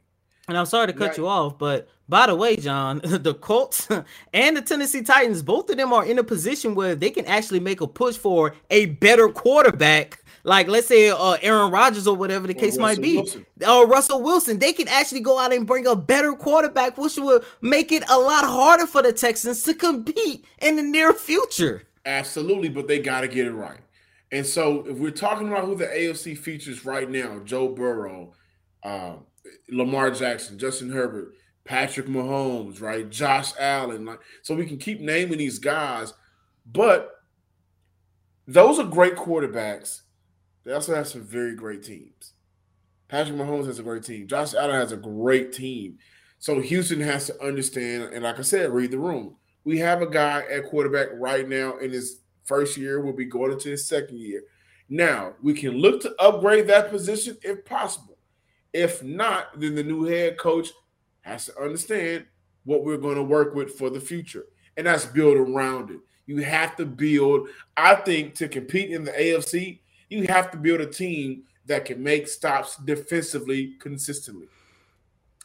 And 0.48 0.58
I'm 0.58 0.66
sorry 0.66 0.88
to 0.88 0.94
cut 0.94 1.18
you 1.18 1.28
off, 1.28 1.58
but 1.58 1.90
by 2.08 2.28
the 2.28 2.36
way, 2.36 2.56
John, 2.56 3.02
the 3.04 3.34
Colts 3.34 3.88
and 4.34 4.58
the 4.58 4.62
Tennessee 4.62 5.02
Titans, 5.02 5.42
both 5.42 5.70
of 5.70 5.78
them 5.78 5.92
are 5.92 6.06
in 6.06 6.20
a 6.20 6.24
position 6.24 6.76
where 6.76 6.96
they 6.96 7.10
can 7.10 7.26
actually 7.26 7.60
make 7.60 7.82
a 7.82 7.88
push 7.88 8.16
for 8.18 8.54
a 8.70 8.88
better 8.88 9.30
quarterback. 9.30 10.24
Like 10.44 10.68
let's 10.68 10.86
say 10.86 11.10
uh, 11.10 11.38
Aaron 11.42 11.72
Rodgers 11.72 12.06
or 12.06 12.16
whatever 12.16 12.46
the 12.46 12.54
or 12.56 12.60
case 12.60 12.78
Russell 12.78 12.82
might 12.82 13.02
be, 13.02 13.16
Wilson. 13.16 13.46
or 13.68 13.88
Russell 13.88 14.22
Wilson, 14.22 14.60
they 14.60 14.74
can 14.74 14.88
actually 14.88 15.22
go 15.22 15.40
out 15.40 15.52
and 15.52 15.66
bring 15.66 15.88
a 15.88 15.96
better 15.96 16.34
quarterback, 16.34 17.00
which 17.00 17.18
will 17.18 17.42
make 17.62 17.92
it 17.92 18.04
a 18.08 18.20
lot 18.20 18.46
harder 18.46 18.86
for 18.86 19.02
the 19.02 19.12
Texans 19.12 19.64
to 19.64 19.74
compete 19.74 20.46
in 20.62 20.76
the 20.76 20.84
near 20.84 21.14
future. 21.14 21.84
Absolutely, 22.06 22.70
but 22.70 22.88
they 22.88 23.00
got 23.00 23.22
to 23.22 23.28
get 23.28 23.48
it 23.48 23.54
right. 23.54 23.80
And 24.32 24.46
so, 24.46 24.86
if 24.88 24.98
we're 24.98 25.10
talking 25.10 25.48
about 25.48 25.66
who 25.66 25.76
the 25.76 25.86
AFC 25.86 26.38
features 26.38 26.86
right 26.86 27.10
now, 27.10 27.40
Joe 27.44 27.70
Burrow, 27.70 28.34
uh, 28.84 29.14
Lamar 29.70 30.12
Jackson, 30.12 30.58
Justin 30.58 30.92
Herbert, 30.92 31.34
Patrick 31.64 32.08
Mahomes, 32.08 32.82
right? 32.82 33.10
Josh 33.10 33.52
Allen. 33.60 34.06
Like, 34.06 34.20
so 34.42 34.56
we 34.56 34.66
can 34.66 34.78
keep 34.78 35.02
naming 35.02 35.38
these 35.38 35.60
guys, 35.60 36.14
but 36.66 37.12
those 38.48 38.80
are 38.80 38.86
great 38.86 39.16
quarterbacks. 39.16 40.02
They 40.64 40.74
also 40.74 40.96
have 40.96 41.08
some 41.08 41.22
very 41.22 41.56
great 41.56 41.84
teams. 41.84 42.34
Patrick 43.08 43.38
Mahomes 43.38 43.68
has 43.68 43.80
a 43.80 43.84
great 43.84 44.04
team. 44.04 44.28
Josh 44.28 44.54
Allen 44.54 44.76
has 44.76 44.92
a 44.92 44.98
great 44.98 45.54
team. 45.54 45.98
So 46.40 46.60
Houston 46.60 47.00
has 47.02 47.28
to 47.28 47.44
understand, 47.44 48.14
and 48.14 48.24
like 48.24 48.40
I 48.40 48.44
said, 48.44 48.72
read 48.72 48.92
the 48.92 49.00
room. 49.00 49.36
We 49.64 49.80
have 49.80 50.02
a 50.02 50.08
guy 50.08 50.44
at 50.52 50.66
quarterback 50.66 51.10
right 51.14 51.48
now 51.48 51.78
in 51.78 51.92
his 51.92 52.22
first 52.46 52.78
year, 52.78 53.02
We'll 53.02 53.14
be 53.14 53.26
going 53.26 53.52
into 53.52 53.70
his 53.70 53.88
second 53.88 54.20
year. 54.20 54.44
Now, 54.88 55.34
we 55.42 55.54
can 55.54 55.72
look 55.72 56.02
to 56.02 56.14
upgrade 56.20 56.68
that 56.68 56.92
position 56.92 57.38
if 57.42 57.66
possible. 57.66 58.15
If 58.76 59.02
not, 59.02 59.58
then 59.58 59.74
the 59.74 59.84
new 59.84 60.04
head 60.04 60.38
coach 60.38 60.68
has 61.22 61.46
to 61.46 61.58
understand 61.58 62.26
what 62.66 62.84
we're 62.84 62.98
going 62.98 63.16
to 63.16 63.24
work 63.24 63.56
with 63.56 63.78
for 63.78 63.90
the 63.90 64.02
future. 64.02 64.48
And 64.76 64.86
that's 64.86 65.06
build 65.06 65.38
around 65.38 65.92
it. 65.92 66.00
You 66.26 66.44
have 66.44 66.76
to 66.76 66.86
build, 66.86 67.48
I 67.78 67.96
think, 67.96 68.36
to 68.36 68.50
compete 68.50 68.92
in 68.92 69.06
the 69.06 69.14
AFC, 69.14 69.80
you 70.10 70.28
have 70.28 70.52
to 70.52 70.58
build 70.58 70.82
a 70.82 70.88
team 70.88 71.44
that 71.68 71.86
can 71.86 72.04
make 72.04 72.28
stops 72.28 72.76
defensively 72.76 73.76
consistently. 73.80 74.48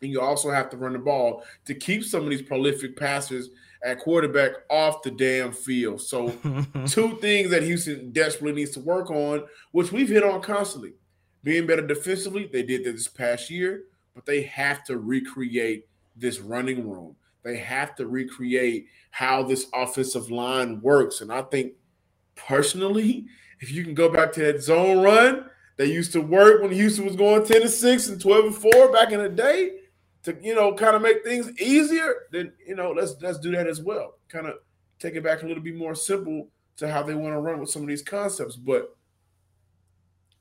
And 0.02 0.10
you 0.10 0.20
also 0.20 0.50
have 0.50 0.68
to 0.70 0.76
run 0.76 0.94
the 0.94 0.98
ball 0.98 1.44
to 1.66 1.74
keep 1.74 2.02
some 2.02 2.24
of 2.24 2.30
these 2.30 2.42
prolific 2.42 2.96
passers 2.96 3.50
at 3.84 4.00
quarterback 4.00 4.54
off 4.68 5.02
the 5.02 5.12
damn 5.12 5.52
field. 5.52 6.00
So, 6.00 6.30
two 6.88 7.16
things 7.18 7.50
that 7.50 7.62
Houston 7.62 8.10
desperately 8.10 8.60
needs 8.60 8.72
to 8.72 8.80
work 8.80 9.08
on, 9.08 9.44
which 9.70 9.92
we've 9.92 10.08
hit 10.08 10.24
on 10.24 10.42
constantly 10.42 10.94
being 11.42 11.66
better 11.66 11.86
defensively. 11.86 12.48
They 12.52 12.62
did 12.62 12.84
that 12.84 12.92
this 12.92 13.08
past 13.08 13.50
year, 13.50 13.84
but 14.14 14.26
they 14.26 14.42
have 14.42 14.84
to 14.84 14.98
recreate 14.98 15.86
this 16.16 16.40
running 16.40 16.88
room. 16.88 17.16
They 17.42 17.56
have 17.56 17.94
to 17.96 18.06
recreate 18.06 18.86
how 19.10 19.42
this 19.42 19.66
offensive 19.72 20.30
line 20.30 20.80
works. 20.80 21.20
And 21.20 21.32
I 21.32 21.42
think 21.42 21.72
personally, 22.34 23.26
if 23.60 23.72
you 23.72 23.84
can 23.84 23.94
go 23.94 24.08
back 24.08 24.32
to 24.32 24.40
that 24.40 24.62
zone 24.62 25.02
run 25.02 25.46
that 25.76 25.88
used 25.88 26.12
to 26.12 26.20
work 26.20 26.62
when 26.62 26.70
Houston 26.70 27.06
was 27.06 27.16
going 27.16 27.44
10 27.44 27.62
to 27.62 27.68
6 27.68 28.08
and 28.08 28.20
12 28.20 28.44
and 28.44 28.54
4 28.54 28.92
back 28.92 29.12
in 29.12 29.22
the 29.22 29.28
day 29.28 29.76
to 30.22 30.36
you 30.42 30.54
know 30.54 30.74
kind 30.74 30.94
of 30.94 31.02
make 31.02 31.24
things 31.24 31.50
easier, 31.60 32.26
then 32.30 32.52
you 32.66 32.74
know 32.74 32.92
let's 32.92 33.14
let's 33.20 33.38
do 33.38 33.50
that 33.52 33.66
as 33.66 33.80
well. 33.80 34.18
Kind 34.28 34.46
of 34.46 34.56
take 34.98 35.14
it 35.14 35.24
back 35.24 35.42
a 35.42 35.46
little 35.46 35.62
bit 35.62 35.76
more 35.76 35.94
simple 35.94 36.48
to 36.76 36.90
how 36.90 37.02
they 37.02 37.14
want 37.14 37.34
to 37.34 37.40
run 37.40 37.60
with 37.60 37.70
some 37.70 37.82
of 37.82 37.88
these 37.88 38.02
concepts. 38.02 38.56
But 38.56 38.94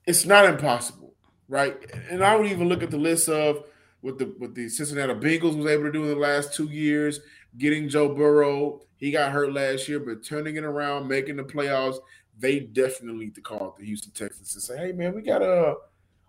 it's 0.06 0.26
not 0.26 0.46
impossible, 0.46 1.14
right? 1.48 1.78
And 2.10 2.24
I 2.24 2.36
would 2.36 2.48
even 2.48 2.70
look 2.70 2.84
at 2.84 2.92
the 2.92 2.98
list 2.98 3.30
of 3.30 3.66
what 4.02 4.18
the 4.18 4.34
what 4.38 4.56
the 4.56 4.70
Cincinnati 4.70 5.14
Bengals 5.14 5.58
was 5.58 5.68
able 5.68 5.84
to 5.84 5.92
do 5.92 6.04
in 6.04 6.10
the 6.10 6.16
last 6.16 6.54
two 6.54 6.66
years, 6.66 7.20
getting 7.58 7.90
Joe 7.90 8.14
Burrow. 8.14 8.82
He 8.98 9.12
got 9.12 9.32
hurt 9.32 9.54
last 9.54 9.88
year, 9.88 10.00
but 10.00 10.24
turning 10.24 10.56
it 10.56 10.64
around, 10.64 11.08
making 11.08 11.38
the 11.38 11.44
playoffs. 11.44 11.98
They 12.38 12.62
definitely 12.62 13.26
need 13.26 13.36
to 13.36 13.42
call 13.42 13.76
the 13.78 13.86
Houston 13.86 14.12
Texans 14.12 14.54
and 14.54 14.64
say, 14.64 14.78
"Hey, 14.78 14.92
man, 14.94 15.14
we 15.14 15.22
got 15.22 15.42
a, 15.42 15.52
uh, 15.52 15.76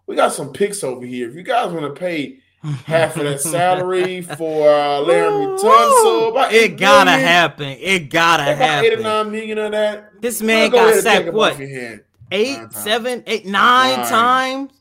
we 0.07 0.17
got 0.17 0.33
some 0.33 0.53
picks 0.53 0.83
over 0.83 1.07
here. 1.07 1.29
If 1.29 1.37
you 1.37 1.43
guys 1.43 1.73
want 1.73 1.95
to 1.95 1.99
pay 1.99 2.41
half 2.63 3.17
of 3.17 3.25
that 3.25 3.41
salary 3.41 4.23
for 4.37 4.69
uh, 4.69 5.01
Laremy 5.01 5.59
Tunsil. 5.59 6.53
It 6.53 6.77
gotta 6.77 7.11
million. 7.11 7.27
happen. 7.27 7.69
It 7.81 8.11
gotta 8.11 8.43
happen. 8.43 8.93
Eight 8.93 8.99
or 8.99 9.03
nine 9.03 9.31
million 9.31 9.59
of 9.59 9.73
that. 9.73 10.21
This 10.21 10.43
man 10.43 10.71
got 10.71 10.95
sacked 10.97 11.33
what? 11.33 11.57
Eight, 12.31 12.59
nine 12.59 12.71
seven, 12.71 13.23
eight, 13.27 13.47
nine, 13.47 13.99
nine. 13.99 14.09
times. 14.09 14.73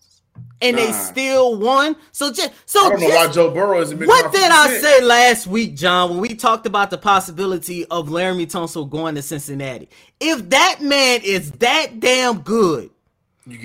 And 0.62 0.76
nine. 0.76 0.88
they 0.88 0.92
still 0.92 1.58
won. 1.58 1.96
So 2.12 2.34
just 2.34 2.52
so 2.66 2.80
I 2.86 2.90
don't 2.90 3.00
just, 3.00 3.10
know 3.10 3.16
why 3.16 3.32
Joe 3.32 3.52
Burrow 3.52 3.82
isn't. 3.82 4.06
What 4.06 4.32
did 4.34 4.52
I 4.52 4.78
say 4.78 5.02
last 5.02 5.48
week, 5.48 5.76
John, 5.76 6.10
when 6.12 6.20
we 6.20 6.36
talked 6.36 6.66
about 6.66 6.90
the 6.90 6.98
possibility 6.98 7.86
of 7.86 8.10
Laremy 8.10 8.46
Tunsil 8.46 8.90
going 8.90 9.16
to 9.16 9.22
Cincinnati? 9.22 9.90
If 10.20 10.50
that 10.50 10.82
man 10.82 11.22
is 11.24 11.52
that 11.54 12.00
damn 12.02 12.42
good, 12.42 12.90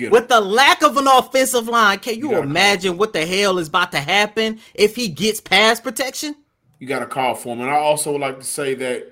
with 0.09 0.29
the 0.29 0.41
lack 0.41 0.81
of 0.81 0.97
an 0.97 1.07
offensive 1.07 1.67
line, 1.67 1.99
can 1.99 2.17
you, 2.17 2.31
you 2.31 2.39
imagine 2.39 2.97
what 2.97 3.13
the 3.13 3.25
hell 3.25 3.59
is 3.59 3.67
about 3.67 3.91
to 3.91 3.99
happen 3.99 4.59
if 4.73 4.95
he 4.95 5.09
gets 5.09 5.39
pass 5.39 5.79
protection? 5.79 6.35
You 6.79 6.87
got 6.87 6.99
to 6.99 7.05
call 7.05 7.35
for 7.35 7.53
him. 7.53 7.61
And 7.61 7.69
I 7.69 7.75
also 7.75 8.11
would 8.11 8.21
like 8.21 8.39
to 8.39 8.45
say 8.45 8.73
that 8.75 9.11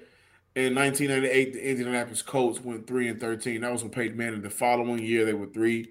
in 0.55 0.75
1998, 0.75 1.53
the 1.53 1.69
Indianapolis 1.69 2.21
Colts 2.21 2.61
went 2.61 2.87
three 2.87 3.07
and 3.07 3.19
13. 3.19 3.61
That 3.61 3.71
was 3.71 3.83
when 3.83 3.91
Peyton 3.91 4.17
Manning. 4.17 4.41
The 4.41 4.49
following 4.49 5.03
year, 5.03 5.25
they 5.25 5.33
were 5.33 5.47
three. 5.47 5.89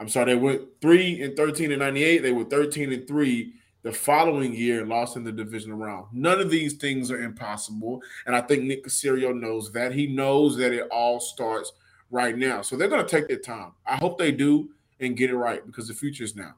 I'm 0.00 0.08
sorry, 0.08 0.26
they 0.26 0.36
went 0.36 0.62
three 0.80 1.22
and 1.22 1.36
13 1.36 1.72
in 1.72 1.78
98. 1.78 2.18
They 2.18 2.32
were 2.32 2.44
13 2.44 2.92
and 2.92 3.06
three 3.06 3.54
the 3.82 3.92
following 3.92 4.54
year 4.54 4.84
lost 4.84 5.16
in 5.16 5.24
the 5.24 5.32
division 5.32 5.72
round. 5.72 6.06
None 6.12 6.40
of 6.40 6.50
these 6.50 6.74
things 6.74 7.10
are 7.10 7.22
impossible. 7.22 8.02
And 8.26 8.34
I 8.34 8.40
think 8.40 8.64
Nick 8.64 8.84
Caserio 8.84 9.38
knows 9.38 9.72
that. 9.72 9.92
He 9.92 10.06
knows 10.06 10.56
that 10.56 10.72
it 10.72 10.88
all 10.90 11.20
starts– 11.20 11.72
right 12.10 12.36
now. 12.36 12.62
So 12.62 12.76
they're 12.76 12.88
going 12.88 13.04
to 13.04 13.08
take 13.08 13.28
their 13.28 13.38
time. 13.38 13.72
I 13.86 13.96
hope 13.96 14.18
they 14.18 14.32
do 14.32 14.70
and 15.00 15.16
get 15.16 15.30
it 15.30 15.36
right 15.36 15.64
because 15.64 15.88
the 15.88 15.94
future 15.94 16.24
is 16.24 16.36
now. 16.36 16.54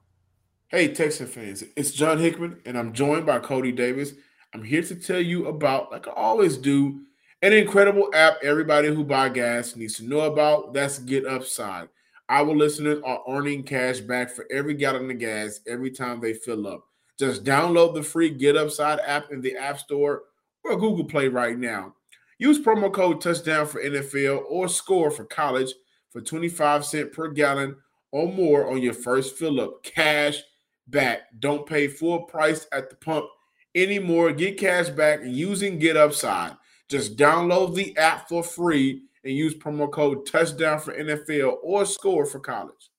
Hey, 0.68 0.88
Texan 0.88 1.26
fans, 1.26 1.64
it's 1.76 1.90
John 1.90 2.18
Hickman, 2.18 2.60
and 2.64 2.78
I'm 2.78 2.92
joined 2.92 3.26
by 3.26 3.40
Coty 3.40 3.74
Davis. 3.74 4.12
I'm 4.54 4.62
here 4.62 4.82
to 4.82 4.94
tell 4.94 5.20
you 5.20 5.48
about, 5.48 5.90
like 5.90 6.06
I 6.06 6.12
always 6.12 6.56
do, 6.56 7.00
an 7.42 7.52
incredible 7.52 8.10
app 8.14 8.38
everybody 8.42 8.88
who 8.88 9.02
buy 9.04 9.28
gas 9.28 9.74
needs 9.74 9.96
to 9.96 10.04
know 10.04 10.20
about. 10.20 10.74
That's 10.74 10.98
Get 10.98 11.26
Upside. 11.26 11.88
Our 12.28 12.54
listeners 12.54 13.00
are 13.04 13.22
earning 13.28 13.62
cash 13.64 14.00
back 14.00 14.30
for 14.30 14.46
every 14.50 14.74
gallon 14.74 15.10
of 15.10 15.18
gas 15.18 15.60
every 15.66 15.90
time 15.90 16.20
they 16.20 16.34
fill 16.34 16.66
up. 16.66 16.86
Just 17.18 17.42
download 17.44 17.94
the 17.94 18.02
free 18.02 18.30
Get 18.30 18.56
Upside 18.56 19.00
app 19.00 19.32
in 19.32 19.40
the 19.40 19.56
App 19.56 19.78
Store 19.78 20.22
or 20.64 20.76
Google 20.76 21.04
Play 21.04 21.28
right 21.28 21.58
now. 21.58 21.94
Use 22.38 22.58
promo 22.58 22.92
code 22.92 23.20
touchdown 23.20 23.66
for 23.66 23.82
NFL 23.82 24.44
or 24.48 24.68
score 24.68 25.10
for 25.10 25.24
college 25.24 25.74
for 26.10 26.20
25 26.20 26.84
cents 26.84 27.14
per 27.14 27.28
gallon 27.28 27.76
or 28.12 28.32
more 28.32 28.70
on 28.70 28.82
your 28.82 28.94
first 28.94 29.36
fill 29.36 29.60
up. 29.60 29.82
Cash 29.82 30.42
back. 30.86 31.22
Don't 31.38 31.66
pay 31.66 31.88
full 31.88 32.22
price 32.22 32.66
at 32.72 32.90
the 32.90 32.96
pump 32.96 33.26
anymore. 33.74 34.32
Get 34.32 34.58
cash 34.58 34.88
back 34.88 35.20
using 35.24 35.78
Get 35.78 35.96
Upside. 35.96 36.56
Just 36.90 37.16
download 37.16 37.76
the 37.76 37.96
app 37.96 38.28
for 38.28 38.42
free 38.42 39.02
and 39.22 39.32
use 39.32 39.54
promo 39.54 39.88
code 39.88 40.26
touchdown 40.26 40.80
for 40.80 40.92
NFL 40.92 41.58
or 41.62 41.86
score 41.86 42.26
for 42.26 42.40
college. 42.40 42.90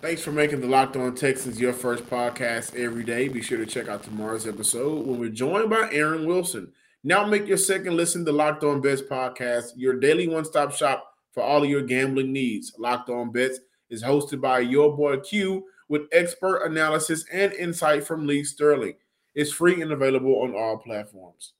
Thanks 0.00 0.22
for 0.22 0.30
making 0.30 0.60
the 0.60 0.68
Locked 0.68 0.96
On 0.96 1.12
Texans 1.12 1.60
your 1.60 1.72
first 1.72 2.04
podcast 2.04 2.76
every 2.76 3.02
day. 3.02 3.26
Be 3.26 3.42
sure 3.42 3.58
to 3.58 3.66
check 3.66 3.88
out 3.88 4.04
tomorrow's 4.04 4.46
episode 4.46 5.04
when 5.06 5.18
we're 5.18 5.30
joined 5.30 5.70
by 5.70 5.88
Aaron 5.90 6.24
Wilson. 6.24 6.72
Now 7.02 7.26
make 7.26 7.48
your 7.48 7.56
second 7.56 7.96
listen 7.96 8.24
to 8.26 8.32
Locked 8.32 8.62
On 8.62 8.80
Bets 8.80 9.02
podcast, 9.02 9.72
your 9.74 9.98
daily 9.98 10.28
one-stop 10.28 10.70
shop 10.70 11.14
for 11.32 11.42
all 11.42 11.64
of 11.64 11.68
your 11.68 11.82
gambling 11.82 12.32
needs. 12.32 12.74
Locked 12.78 13.10
On 13.10 13.32
Bets 13.32 13.58
is 13.90 14.04
hosted 14.04 14.40
by 14.40 14.60
your 14.60 14.96
boy 14.96 15.18
Q 15.18 15.64
with 15.88 16.02
expert 16.12 16.58
analysis 16.58 17.24
and 17.32 17.52
insight 17.54 18.06
from 18.06 18.24
Lee 18.24 18.44
Sterling. 18.44 18.94
It's 19.34 19.52
free 19.52 19.82
and 19.82 19.90
available 19.90 20.42
on 20.42 20.54
all 20.54 20.78
platforms. 20.78 21.54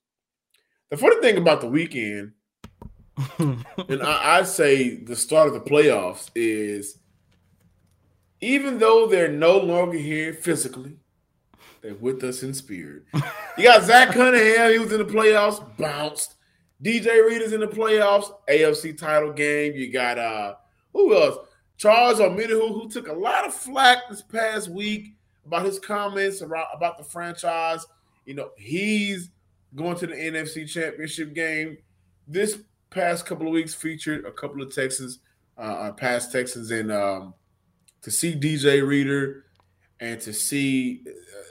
The 0.90 0.96
funny 0.96 1.20
thing 1.20 1.36
about 1.36 1.60
the 1.60 1.66
weekend, 1.66 2.32
and 3.38 4.02
I, 4.02 4.38
I'd 4.38 4.46
say 4.46 4.96
the 4.96 5.16
start 5.16 5.48
of 5.48 5.54
the 5.54 5.60
playoffs 5.60 6.30
is 6.34 6.98
even 8.40 8.78
though 8.78 9.06
they're 9.06 9.28
no 9.28 9.58
longer 9.58 9.96
here 9.96 10.34
physically, 10.34 10.96
they're 11.80 11.94
with 11.94 12.22
us 12.24 12.42
in 12.42 12.54
spirit. 12.54 13.04
You 13.56 13.64
got 13.64 13.84
Zach 13.84 14.12
Cunningham. 14.12 14.72
He 14.72 14.78
was 14.78 14.92
in 14.92 14.98
the 14.98 15.04
playoffs, 15.04 15.64
bounced. 15.76 16.34
DJ 16.82 17.24
Reader's 17.26 17.52
in 17.52 17.60
the 17.60 17.68
playoffs, 17.68 18.32
AFC 18.48 18.96
title 18.98 19.32
game. 19.32 19.74
You 19.74 19.92
got 19.92 20.18
uh 20.18 20.54
who 20.92 21.14
else? 21.16 21.38
Charles 21.76 22.20
Omenihu, 22.20 22.72
who 22.72 22.88
took 22.88 23.08
a 23.08 23.12
lot 23.12 23.46
of 23.46 23.54
flack 23.54 23.98
this 24.08 24.22
past 24.22 24.68
week 24.68 25.16
about 25.46 25.66
his 25.66 25.78
comments 25.78 26.40
about, 26.40 26.68
about 26.74 26.98
the 26.98 27.04
franchise. 27.04 27.84
You 28.24 28.34
know, 28.34 28.50
he's 28.56 29.30
going 29.74 29.96
to 29.98 30.06
the 30.06 30.14
NFC 30.14 30.68
Championship 30.68 31.34
game. 31.34 31.78
This 32.26 32.58
past 32.90 33.26
couple 33.26 33.46
of 33.46 33.52
weeks 33.52 33.74
featured 33.74 34.24
a 34.24 34.32
couple 34.32 34.62
of 34.62 34.74
Texans, 34.74 35.18
uh, 35.58 35.60
uh 35.60 35.92
past 35.92 36.32
Texans, 36.32 36.70
and 36.70 36.92
um, 36.92 37.34
to 38.02 38.10
see 38.10 38.34
DJ 38.34 38.86
Reader 38.86 39.44
and 40.00 40.20
to 40.20 40.32
see, 40.32 41.02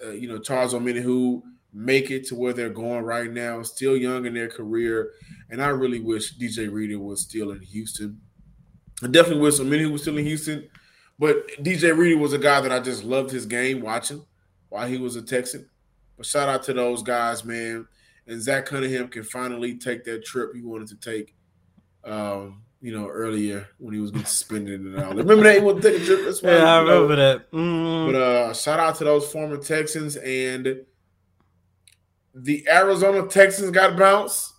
uh, 0.03 0.07
uh 0.07 0.11
you 0.11 0.27
know, 0.27 0.39
Charles 0.39 0.73
Omenihu 0.73 1.41
make 1.73 2.11
it 2.11 2.25
to 2.27 2.35
where 2.35 2.53
they're 2.53 2.69
going 2.69 3.03
right 3.03 3.31
now, 3.31 3.61
still 3.63 3.97
young 3.97 4.25
in 4.25 4.33
their 4.33 4.49
career. 4.49 5.11
And 5.49 5.61
I 5.61 5.67
really 5.67 5.99
wish 5.99 6.37
DJ 6.37 6.71
Reader 6.71 6.99
was 6.99 7.21
still 7.21 7.51
in 7.51 7.61
Houston. 7.61 8.21
I 9.03 9.07
definitely 9.07 9.41
wish 9.41 9.55
Omenihu 9.55 9.91
was 9.91 10.01
still 10.03 10.17
in 10.17 10.25
Houston. 10.25 10.69
But 11.19 11.47
DJ 11.59 11.95
Reader 11.95 12.19
was 12.19 12.33
a 12.33 12.37
guy 12.37 12.61
that 12.61 12.71
I 12.71 12.79
just 12.79 13.03
loved 13.03 13.31
his 13.31 13.45
game 13.45 13.81
watching 13.81 14.23
while 14.69 14.87
he 14.87 14.97
was 14.97 15.15
a 15.15 15.21
Texan. 15.21 15.69
But 16.17 16.25
shout 16.25 16.49
out 16.49 16.63
to 16.63 16.73
those 16.73 17.01
guys, 17.01 17.43
man. 17.43 17.87
And 18.27 18.41
Zach 18.41 18.65
Cunningham 18.65 19.09
can 19.09 19.23
finally 19.23 19.77
take 19.77 20.03
that 20.05 20.25
trip 20.25 20.53
he 20.55 20.61
wanted 20.61 20.87
to 20.89 20.95
take. 20.95 21.35
Um, 22.03 22.63
you 22.83 22.91
know, 22.91 23.07
earlier 23.07 23.69
when 23.77 23.93
he 23.93 24.01
was 24.01 24.11
getting 24.11 24.25
suspended 24.25 24.81
and 24.81 24.99
all. 24.99 25.13
Remember 25.13 25.43
that 25.43 25.55
he 25.55 25.61
was 25.61 25.81
taking 25.81 26.01
a 26.01 26.05
trip? 26.05 26.25
That's 26.25 26.41
why, 26.43 26.51
yeah, 26.51 26.75
I 26.75 26.79
remember 26.79 27.15
know. 27.15 27.15
that. 27.15 27.51
Mm. 27.53 28.11
But 28.11 28.15
uh, 28.15 28.53
shout 28.53 28.77
out 28.77 28.95
to 28.95 29.05
those 29.05 29.31
former 29.31 29.55
Texans 29.55 30.17
and 30.17 30.81
the 32.35 32.67
Arizona 32.69 33.25
Texans 33.27 33.71
got 33.71 33.97
bounced. 33.97 34.51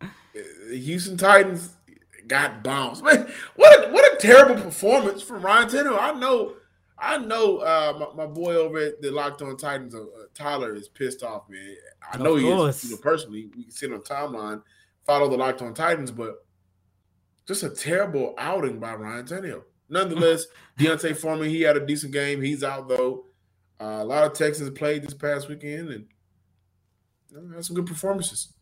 the 0.00 0.76
Houston 0.76 1.16
Titans 1.16 1.70
got 2.26 2.64
bounced. 2.64 3.04
Man, 3.04 3.32
what 3.54 3.88
a, 3.88 3.92
what 3.92 4.12
a 4.12 4.16
terrible 4.16 4.60
performance 4.60 5.22
from 5.22 5.42
Ryan 5.42 5.68
Tannehill. 5.68 6.00
I 6.00 6.12
know, 6.18 6.54
I 6.98 7.18
know, 7.18 7.58
uh, 7.58 8.10
my, 8.16 8.24
my, 8.24 8.32
boy 8.32 8.54
over 8.54 8.78
at 8.78 9.02
the 9.02 9.10
Locked 9.10 9.42
On 9.42 9.56
Titans, 9.56 9.94
uh, 9.94 10.06
Tyler, 10.34 10.74
is 10.74 10.88
pissed 10.88 11.22
off, 11.22 11.48
man. 11.48 11.76
I 12.10 12.16
know 12.16 12.36
he 12.36 12.48
is. 12.48 12.84
You 12.84 12.90
know, 12.92 12.96
personally, 13.02 13.50
we 13.54 13.64
can 13.64 13.70
see 13.70 13.86
it 13.86 13.92
on 13.92 14.00
timeline, 14.00 14.62
follow 15.04 15.28
the 15.28 15.36
Locked 15.36 15.60
On 15.60 15.74
Titans, 15.74 16.10
but 16.10 16.46
just 17.46 17.62
a 17.62 17.70
terrible 17.70 18.34
outing 18.38 18.78
by 18.78 18.94
Ryan 18.94 19.26
Tannehill. 19.26 19.62
Nonetheless, 19.88 20.46
D'Onta 20.78 21.14
Foreman, 21.14 21.50
he 21.50 21.62
had 21.62 21.76
a 21.76 21.84
decent 21.84 22.12
game. 22.12 22.40
He's 22.40 22.64
out 22.64 22.88
though. 22.88 23.26
Uh, 23.78 23.98
a 24.00 24.04
lot 24.04 24.24
of 24.24 24.32
Texans 24.32 24.70
played 24.70 25.02
this 25.02 25.14
past 25.14 25.48
weekend 25.48 25.90
and 25.90 26.06
you 27.30 27.40
know, 27.40 27.54
had 27.54 27.64
some 27.64 27.76
good 27.76 27.86
performances. 27.86 28.52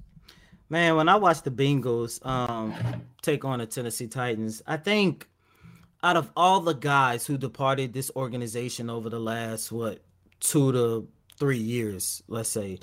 Man, 0.69 0.97
when 0.97 1.09
I 1.09 1.17
watched 1.17 1.45
the 1.45 1.51
Bengals 1.51 2.25
um, 2.27 2.75
take 3.23 3.45
on 3.45 3.61
the 3.61 3.67
Tennessee 3.67 4.09
Titans, 4.09 4.61
I 4.67 4.77
think 4.77 5.29
out 6.05 6.19
of 6.19 6.31
all 6.37 6.61
the 6.61 6.75
guys 6.75 7.27
who 7.27 7.39
departed 7.39 7.95
this 7.95 8.11
organization 8.15 8.91
over 8.91 9.09
the 9.09 9.19
last 9.19 9.73
what 9.73 10.03
two 10.39 10.71
to 10.71 11.09
three 11.39 11.59
years, 11.59 12.23
let's 12.29 12.51
say, 12.51 12.79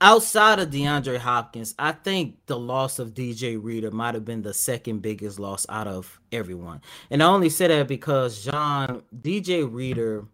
outside 0.00 0.58
of 0.58 0.70
DeAndre 0.70 1.18
Hopkins, 1.18 1.74
I 1.78 1.92
think 1.92 2.36
the 2.46 2.58
loss 2.58 2.98
of 2.98 3.12
DJ 3.12 3.62
Reader 3.62 3.90
might 3.90 4.14
have 4.14 4.24
been 4.24 4.40
the 4.40 4.54
second 4.54 5.02
biggest 5.02 5.38
loss 5.38 5.66
out 5.68 5.86
of 5.86 6.18
everyone. 6.32 6.80
And 7.10 7.22
I 7.22 7.26
only 7.26 7.50
say 7.50 7.68
that 7.68 7.88
because 7.88 8.42
John 8.42 9.02
DJ 9.20 9.70
Reader 9.70 10.24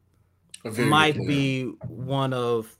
might 0.64 1.16
be 1.16 1.64
one 1.88 2.32
of 2.32 2.76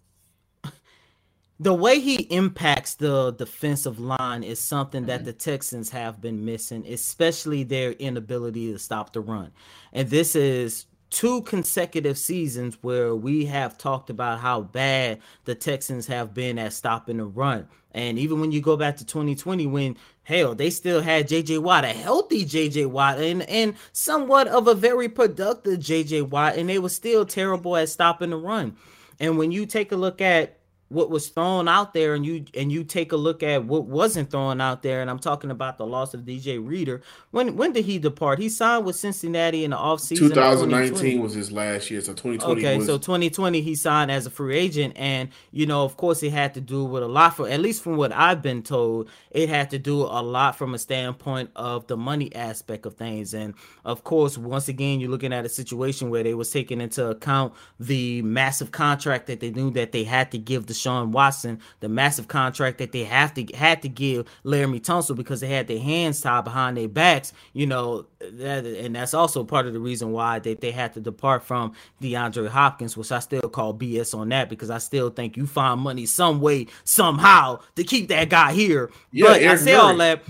the 1.61 1.75
way 1.75 2.01
he 2.01 2.23
impacts 2.31 2.95
the 2.95 3.33
defensive 3.33 4.01
line 4.01 4.43
is 4.43 4.59
something 4.59 5.05
that 5.05 5.19
mm-hmm. 5.19 5.27
the 5.27 5.33
Texans 5.35 5.91
have 5.91 6.19
been 6.19 6.47
missing, 6.47 6.87
especially 6.87 7.65
their 7.65 7.93
inability 7.93 8.73
to 8.73 8.79
stop 8.79 9.13
the 9.13 9.21
run. 9.21 9.53
And 9.93 10.09
this 10.09 10.35
is 10.35 10.87
two 11.11 11.43
consecutive 11.43 12.17
seasons 12.17 12.79
where 12.81 13.15
we 13.15 13.45
have 13.45 13.77
talked 13.77 14.09
about 14.09 14.41
how 14.41 14.63
bad 14.63 15.21
the 15.45 15.55
Texans 15.55 16.07
have 16.07 16.33
been 16.33 16.59
at 16.59 16.73
stopping 16.73 17.19
the 17.19 17.27
run. 17.27 17.69
And 17.93 18.19
even 18.19 18.41
when 18.41 18.53
you 18.53 18.63
go 18.63 18.79
back 18.79 18.97
to 18.97 19.05
2020, 19.05 19.67
when 19.67 19.99
hell, 20.23 20.55
they 20.55 20.71
still 20.71 21.03
had 21.03 21.29
JJ 21.29 21.59
Watt, 21.59 21.85
a 21.85 21.89
healthy 21.89 22.47
JJ 22.47 22.87
Watt, 22.87 23.19
and, 23.19 23.43
and 23.43 23.75
somewhat 23.93 24.49
of 24.49 24.67
a 24.67 24.75
very 24.75 25.11
productive 25.11 25.81
JJ 25.81 26.31
Watt, 26.31 26.57
and 26.57 26.71
they 26.71 26.79
were 26.79 26.89
still 26.89 27.27
terrible 27.27 27.77
at 27.77 27.91
stopping 27.91 28.31
the 28.31 28.37
run. 28.37 28.79
And 29.19 29.37
when 29.37 29.53
you 29.53 29.67
take 29.67 29.93
a 29.93 29.97
look 29.97 30.23
at 30.23 30.60
what 30.91 31.09
was 31.09 31.29
thrown 31.29 31.69
out 31.69 31.95
there 31.95 32.15
and 32.15 32.27
you 32.27 32.45
and 32.53 32.71
you 32.73 32.83
take 32.83 33.13
a 33.13 33.17
look 33.17 33.45
at 33.45 33.65
what 33.65 33.85
wasn't 33.87 34.29
thrown 34.29 34.61
out 34.61 34.83
there. 34.83 35.01
And 35.01 35.09
I'm 35.09 35.21
talking 35.21 35.53
about 35.53 35.79
the 35.79 35.87
loss 35.87 36.15
of 36.15 36.23
DJ 36.23 36.65
Reader. 36.65 37.01
When 37.31 37.57
when 37.57 37.73
did 37.73 37.85
he 37.85 38.01
depart? 38.01 38.41
He 38.41 38.49
signed 38.49 38.85
with 38.85 38.97
Cincinnati 38.97 39.65
in 39.65 39.71
the 39.71 39.77
offseason 39.77 40.19
2019 40.19 41.23
was 41.23 41.35
his 41.35 41.53
last 41.53 41.93
year 41.93 42.01
so 42.01 42.13
2020 42.13 42.61
okay 42.61 42.79
was... 42.79 42.87
so 42.87 42.99
2020 42.99 43.61
he 43.61 43.77
signed 43.77 44.11
as 44.11 44.27
a 44.27 44.31
free 44.31 44.57
agent. 44.57 44.95
And 44.97 45.29
you 45.53 45.65
know 45.65 45.85
of 45.85 45.97
course 45.97 46.25
it 46.25 46.33
had 46.33 46.55
to 46.55 46.61
do 46.61 46.85
with 46.85 47.05
a 47.05 47.09
lot 47.09 47.37
for 47.37 47.49
at 47.49 47.61
least 47.61 47.85
from 47.85 47.97
what 47.97 48.11
I've 48.13 48.43
been 48.43 48.65
told 48.65 49.09
it 49.31 49.49
had 49.49 49.71
to 49.71 49.79
do 49.79 50.03
a 50.03 50.23
lot 50.23 50.57
from 50.57 50.75
a 50.75 50.79
standpoint 50.79 51.51
of 51.55 51.87
the 51.87 51.97
money 51.97 52.35
aspect 52.35 52.85
of 52.85 52.95
things. 52.95 53.33
And 53.33 53.55
of 53.85 54.03
course 54.03 54.37
once 54.37 54.67
again 54.67 54.99
you're 54.99 55.11
looking 55.11 55.33
at 55.33 55.45
a 55.45 55.49
situation 55.49 56.11
where 56.11 56.25
they 56.25 56.35
was 56.35 56.51
taking 56.51 56.81
into 56.81 57.07
account 57.11 57.55
the 57.79 58.23
massive 58.23 58.73
contract 58.73 59.29
that 59.29 59.39
they 59.39 59.53
knew 59.53 59.71
that 59.71 59.93
they 59.93 60.03
had 60.03 60.33
to 60.33 60.39
give 60.39 60.67
the 60.67 60.80
Deshaun 60.81 61.09
Watson 61.09 61.61
the 61.81 61.89
massive 61.89 62.29
contract 62.29 62.79
that 62.79 62.93
they 62.93 63.05
have 63.05 63.35
to 63.35 63.45
had 63.55 63.83
to 63.83 63.89
give 63.89 64.27
Laremy 64.45 64.81
Tunsil 64.81 65.17
because 65.17 65.41
they 65.41 65.49
had 65.49 65.67
their 65.67 65.79
hands 65.79 66.21
tied 66.21 66.45
behind 66.45 66.77
their 66.77 66.89
backs. 66.89 67.33
You 67.53 67.67
know, 67.67 68.07
that, 68.21 68.65
and 68.65 68.95
that's 68.95 69.15
also 69.15 69.45
part 69.45 69.67
of 69.67 69.73
the 69.73 69.81
reason 69.81 70.13
why 70.13 70.39
they, 70.39 70.55
they 70.55 70.71
had 70.71 70.95
to 70.95 71.01
depart 71.01 71.43
from 71.43 71.73
DeAndre 72.03 72.49
Hopkins, 72.49 72.97
which 72.97 73.13
I 73.13 73.19
still 73.19 73.43
call 73.43 73.75
BS 73.75 74.17
on 74.17 74.29
that 74.31 74.49
because 74.49 74.71
I 74.71 74.79
still 74.79 75.11
think 75.11 75.37
you 75.37 75.47
find 75.47 75.81
money 75.81 76.07
some 76.07 76.41
way 76.41 76.67
somehow 76.85 77.61
to 77.77 77.85
keep 77.85 78.09
that 78.09 78.29
guy 78.29 78.53
here. 78.53 78.91
Yeah, 79.13 79.27
but 79.27 79.43
I 79.43 79.57
say 79.57 79.75
all 79.75 79.97
that 79.97 80.23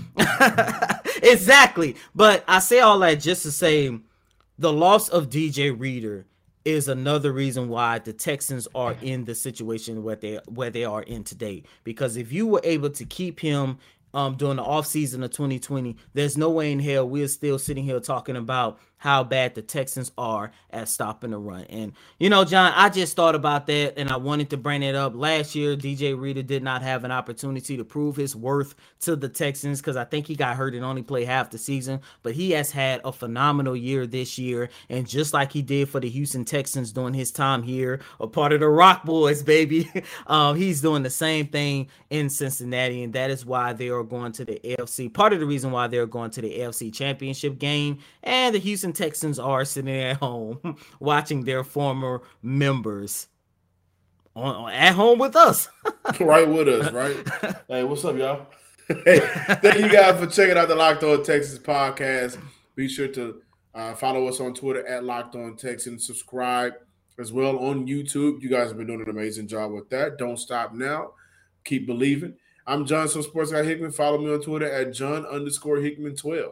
exactly. 1.23 1.95
But 2.15 2.43
I 2.47 2.59
say 2.59 2.79
all 2.79 2.99
that 2.99 3.15
just 3.15 3.43
to 3.43 3.51
say 3.51 3.97
the 4.57 4.71
loss 4.71 5.09
of 5.09 5.29
DJ 5.29 5.77
Reader 5.77 6.25
is 6.65 6.87
another 6.87 7.31
reason 7.31 7.69
why 7.69 7.99
the 7.99 8.13
Texans 8.13 8.67
are 8.75 8.95
in 9.01 9.25
the 9.25 9.35
situation 9.35 10.03
where 10.03 10.15
they 10.15 10.39
where 10.47 10.69
they 10.69 10.83
are 10.83 11.03
in 11.03 11.23
today. 11.23 11.63
Because 11.83 12.17
if 12.17 12.31
you 12.31 12.47
were 12.47 12.61
able 12.63 12.89
to 12.91 13.05
keep 13.05 13.39
him 13.39 13.77
um 14.13 14.35
during 14.35 14.57
the 14.57 14.63
offseason 14.63 15.23
of 15.23 15.31
2020, 15.31 15.95
there's 16.13 16.37
no 16.37 16.49
way 16.49 16.71
in 16.71 16.79
hell 16.79 17.07
we're 17.07 17.27
still 17.27 17.57
sitting 17.57 17.83
here 17.83 17.99
talking 17.99 18.35
about 18.35 18.79
how 19.01 19.23
bad 19.23 19.55
the 19.55 19.63
Texans 19.63 20.11
are 20.15 20.51
at 20.69 20.87
stopping 20.87 21.31
the 21.31 21.37
run. 21.39 21.63
And 21.71 21.93
you 22.19 22.29
know, 22.29 22.45
John, 22.45 22.71
I 22.75 22.87
just 22.87 23.15
thought 23.15 23.33
about 23.33 23.65
that 23.65 23.97
and 23.97 24.11
I 24.11 24.17
wanted 24.17 24.51
to 24.51 24.57
bring 24.57 24.83
it 24.83 24.93
up. 24.93 25.15
Last 25.15 25.55
year, 25.55 25.75
DJ 25.75 26.17
Reader 26.17 26.43
did 26.43 26.61
not 26.61 26.83
have 26.83 27.03
an 27.03 27.11
opportunity 27.11 27.75
to 27.77 27.83
prove 27.83 28.15
his 28.15 28.35
worth 28.35 28.75
to 28.99 29.15
the 29.15 29.27
Texans 29.27 29.81
because 29.81 29.97
I 29.97 30.03
think 30.03 30.27
he 30.27 30.35
got 30.35 30.55
hurt 30.55 30.75
and 30.75 30.85
only 30.85 31.01
played 31.01 31.25
half 31.25 31.49
the 31.49 31.57
season. 31.57 31.99
But 32.21 32.35
he 32.35 32.51
has 32.51 32.69
had 32.69 33.01
a 33.03 33.11
phenomenal 33.11 33.75
year 33.75 34.05
this 34.05 34.37
year. 34.37 34.69
And 34.87 35.07
just 35.07 35.33
like 35.33 35.51
he 35.51 35.63
did 35.63 35.89
for 35.89 35.99
the 35.99 36.09
Houston 36.09 36.45
Texans 36.45 36.91
during 36.91 37.15
his 37.15 37.31
time 37.31 37.63
here, 37.63 38.01
a 38.19 38.27
part 38.27 38.53
of 38.53 38.59
the 38.59 38.69
Rock 38.69 39.03
Boys, 39.03 39.41
baby, 39.51 39.89
um, 40.27 40.55
he's 40.57 40.79
doing 40.79 41.01
the 41.01 41.09
same 41.09 41.47
thing 41.47 41.87
in 42.11 42.29
Cincinnati. 42.29 43.01
And 43.01 43.13
that 43.13 43.31
is 43.31 43.47
why 43.47 43.73
they 43.73 43.89
are 43.89 44.03
going 44.03 44.31
to 44.33 44.45
the 44.45 44.61
AFC. 44.63 45.11
Part 45.11 45.33
of 45.33 45.39
the 45.39 45.47
reason 45.47 45.71
why 45.71 45.87
they're 45.87 46.05
going 46.05 46.29
to 46.29 46.41
the 46.41 46.59
AFC 46.59 46.93
championship 46.93 47.57
game. 47.57 47.97
And 48.21 48.53
the 48.53 48.59
Houston 48.59 48.90
Texans 48.93 49.39
are 49.39 49.65
sitting 49.65 49.95
at 49.95 50.17
home 50.17 50.77
watching 50.99 51.43
their 51.43 51.63
former 51.63 52.21
members 52.41 53.27
on, 54.35 54.71
at 54.71 54.93
home 54.93 55.19
with 55.19 55.35
us. 55.35 55.69
right 56.19 56.47
with 56.47 56.67
us, 56.67 56.91
right? 56.91 57.17
hey, 57.67 57.83
what's 57.83 58.05
up, 58.05 58.17
y'all? 58.17 58.47
hey, 59.05 59.19
thank 59.61 59.79
you 59.79 59.89
guys 59.89 60.19
for 60.19 60.27
checking 60.27 60.57
out 60.57 60.67
the 60.67 60.75
Locked 60.75 61.03
On 61.03 61.23
Texas 61.23 61.57
podcast. 61.57 62.37
Be 62.75 62.87
sure 62.87 63.07
to 63.09 63.41
uh, 63.73 63.93
follow 63.95 64.27
us 64.27 64.39
on 64.39 64.53
Twitter 64.53 64.85
at 64.87 65.03
Locked 65.03 65.35
On 65.35 65.55
Texans. 65.55 66.05
Subscribe 66.05 66.73
as 67.19 67.31
well 67.31 67.59
on 67.59 67.87
YouTube. 67.87 68.41
You 68.41 68.49
guys 68.49 68.69
have 68.69 68.77
been 68.77 68.87
doing 68.87 69.01
an 69.01 69.09
amazing 69.09 69.47
job 69.47 69.71
with 69.71 69.89
that. 69.89 70.17
Don't 70.17 70.37
stop 70.37 70.73
now. 70.73 71.11
Keep 71.63 71.87
believing. 71.87 72.35
I'm 72.65 72.85
John, 72.85 73.07
so 73.07 73.21
sports 73.21 73.51
guy 73.51 73.63
Hickman. 73.63 73.91
Follow 73.91 74.17
me 74.17 74.31
on 74.31 74.41
Twitter 74.41 74.69
at 74.69 74.93
John 74.93 75.25
underscore 75.25 75.77
Hickman 75.77 76.15
12. 76.15 76.51